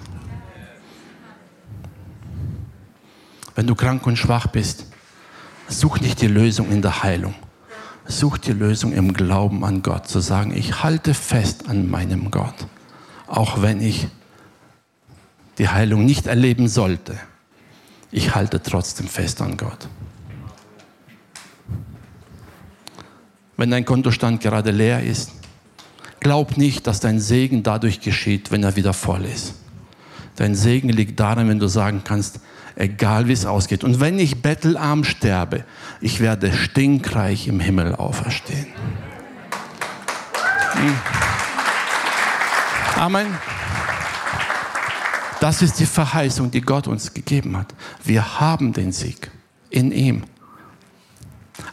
[3.55, 4.85] Wenn du krank und schwach bist,
[5.67, 7.35] such nicht die Lösung in der Heilung.
[8.05, 12.55] Such die Lösung im Glauben an Gott, zu sagen, ich halte fest an meinem Gott,
[13.27, 14.07] auch wenn ich
[15.57, 17.19] die Heilung nicht erleben sollte,
[18.11, 19.87] ich halte trotzdem fest an Gott.
[23.57, 25.31] Wenn dein Kontostand gerade leer ist,
[26.19, 29.55] glaub nicht, dass dein Segen dadurch geschieht, wenn er wieder voll ist.
[30.37, 32.39] Dein Segen liegt darin, wenn du sagen kannst,
[32.75, 33.83] egal wie es ausgeht.
[33.83, 35.65] Und wenn ich bettelarm sterbe,
[35.99, 38.67] ich werde stinkreich im Himmel auferstehen.
[40.73, 40.95] Hm.
[42.95, 43.27] Amen.
[45.39, 47.73] Das ist die Verheißung, die Gott uns gegeben hat.
[48.03, 49.31] Wir haben den Sieg
[49.69, 50.23] in ihm.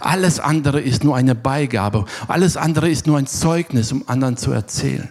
[0.00, 2.04] Alles andere ist nur eine Beigabe.
[2.28, 5.08] Alles andere ist nur ein Zeugnis, um anderen zu erzählen.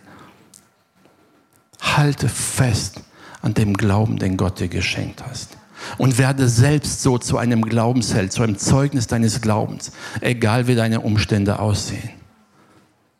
[1.81, 3.01] Halte fest
[3.41, 5.57] an dem Glauben, den Gott dir geschenkt hast.
[5.97, 9.91] Und werde selbst so zu einem Glaubensheld, zu einem Zeugnis deines Glaubens,
[10.21, 12.09] egal wie deine Umstände aussehen.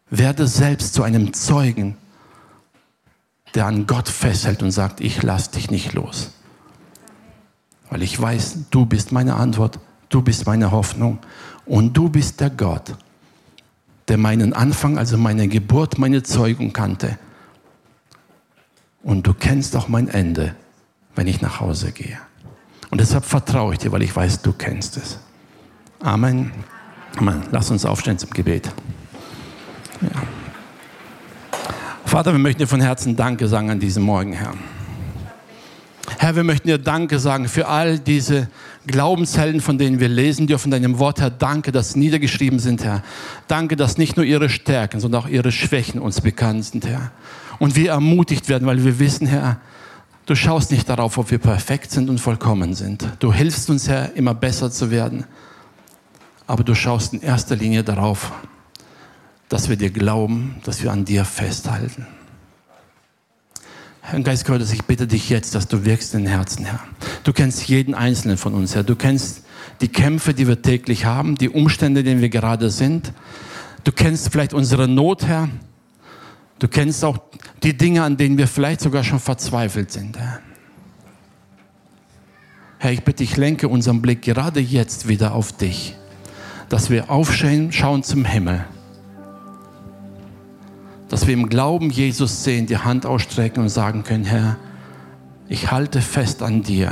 [0.09, 1.97] Werde selbst zu einem Zeugen
[3.55, 6.31] der an Gott festhält und sagt, ich lass dich nicht los.
[7.89, 9.79] Weil ich weiß, du bist meine Antwort,
[10.09, 11.19] du bist meine Hoffnung
[11.65, 12.95] und du bist der Gott,
[14.07, 17.17] der meinen Anfang, also meine Geburt, meine Zeugung kannte.
[19.03, 20.55] Und du kennst auch mein Ende,
[21.15, 22.19] wenn ich nach Hause gehe.
[22.91, 25.19] Und deshalb vertraue ich dir, weil ich weiß, du kennst es.
[26.01, 26.51] Amen.
[27.17, 27.43] Amen.
[27.51, 28.71] Lass uns aufstehen zum Gebet.
[30.01, 30.34] Ja.
[32.15, 34.53] Vater, wir möchten dir von Herzen Danke sagen an diesem Morgen, Herr.
[36.17, 38.47] Herr, wir möchten dir Danke sagen für all diese
[38.87, 41.29] Glaubenshelden, von denen wir lesen dürfen, deinem Wort, Herr.
[41.29, 43.03] Danke, dass sie niedergeschrieben sind, Herr.
[43.49, 47.11] Danke, dass nicht nur ihre Stärken, sondern auch ihre Schwächen uns bekannt sind, Herr.
[47.59, 49.59] Und wir ermutigt werden, weil wir wissen, Herr,
[50.25, 53.05] Du schaust nicht darauf, ob wir perfekt sind und vollkommen sind.
[53.19, 55.25] Du hilfst uns, Herr, immer besser zu werden.
[56.47, 58.31] Aber du schaust in erster Linie darauf,
[59.49, 62.07] dass wir dir glauben, dass wir an dir festhalten.
[64.01, 66.79] Herr Geist Gottes, ich bitte dich jetzt, dass du wirkst in den Herzen, Herr.
[67.23, 68.83] Du kennst jeden Einzelnen von uns, Herr.
[68.83, 69.43] Du kennst
[69.81, 73.13] die Kämpfe, die wir täglich haben, die Umstände, in denen wir gerade sind.
[73.83, 75.49] Du kennst vielleicht unsere Not, Herr.
[76.59, 77.17] Du kennst auch
[77.63, 80.39] die Dinge, an denen wir vielleicht sogar schon verzweifelt sind, Herr.
[82.77, 85.95] Herr, ich bitte, ich lenke unseren Blick gerade jetzt wieder auf dich,
[86.69, 88.65] dass wir aufschauen schauen zum Himmel
[91.15, 94.57] dass wir im Glauben Jesus sehen, die Hand ausstrecken und sagen können, Herr,
[95.47, 96.91] ich halte fest an dir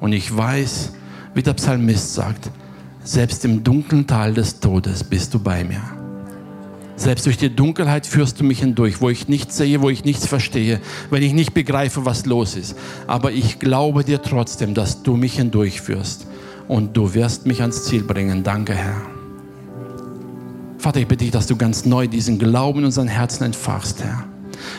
[0.00, 0.94] und ich weiß,
[1.34, 2.50] wie der Psalmist sagt,
[3.04, 5.82] selbst im dunklen Tal des Todes bist du bei mir.
[6.96, 10.26] Selbst durch die Dunkelheit führst du mich hindurch, wo ich nichts sehe, wo ich nichts
[10.26, 10.80] verstehe,
[11.10, 12.74] wenn ich nicht begreife, was los ist.
[13.06, 16.26] Aber ich glaube dir trotzdem, dass du mich hindurchführst
[16.68, 18.44] und du wirst mich ans Ziel bringen.
[18.44, 19.15] Danke, Herr.
[20.78, 24.24] Vater, ich bitte dich, dass du ganz neu diesen Glauben in unseren Herzen entfachst, Herr.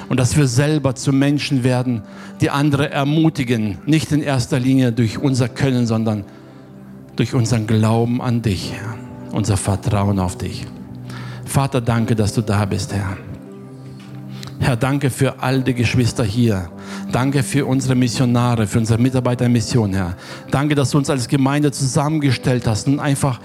[0.10, 2.04] Und dass wir selber zu Menschen werden,
[2.42, 6.24] die andere ermutigen, nicht in erster Linie durch unser Können, sondern
[7.16, 8.96] durch unseren Glauben an dich, Herr.
[9.32, 10.66] Unser Vertrauen auf dich.
[11.46, 13.18] Vater, danke, dass du da bist, Herr.
[14.60, 16.70] Herr, danke für all die Geschwister hier.
[17.12, 20.16] Danke für unsere Missionare, für unsere Mitarbeiter in Mission, Herr.
[20.52, 23.40] Danke, dass du uns als Gemeinde zusammengestellt hast und einfach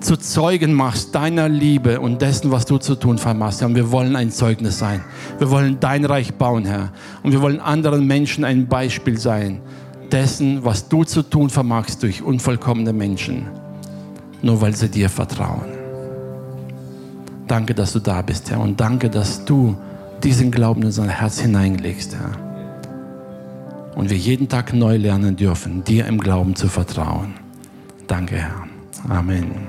[0.00, 3.62] zu Zeugen machst deiner Liebe und dessen, was du zu tun vermachst.
[3.62, 5.02] Und wir wollen ein Zeugnis sein.
[5.38, 6.92] Wir wollen dein Reich bauen, Herr.
[7.22, 9.60] Und wir wollen anderen Menschen ein Beispiel sein
[10.10, 13.46] dessen, was du zu tun vermagst durch unvollkommene Menschen,
[14.42, 15.66] nur weil sie dir vertrauen.
[17.46, 18.60] Danke, dass du da bist, Herr.
[18.60, 19.76] Und danke, dass du
[20.22, 22.32] diesen Glauben in unser Herz hineinlegst, Herr.
[23.94, 27.34] Und wir jeden Tag neu lernen dürfen, dir im Glauben zu vertrauen.
[28.06, 28.64] Danke, Herr.
[29.08, 29.67] Amen.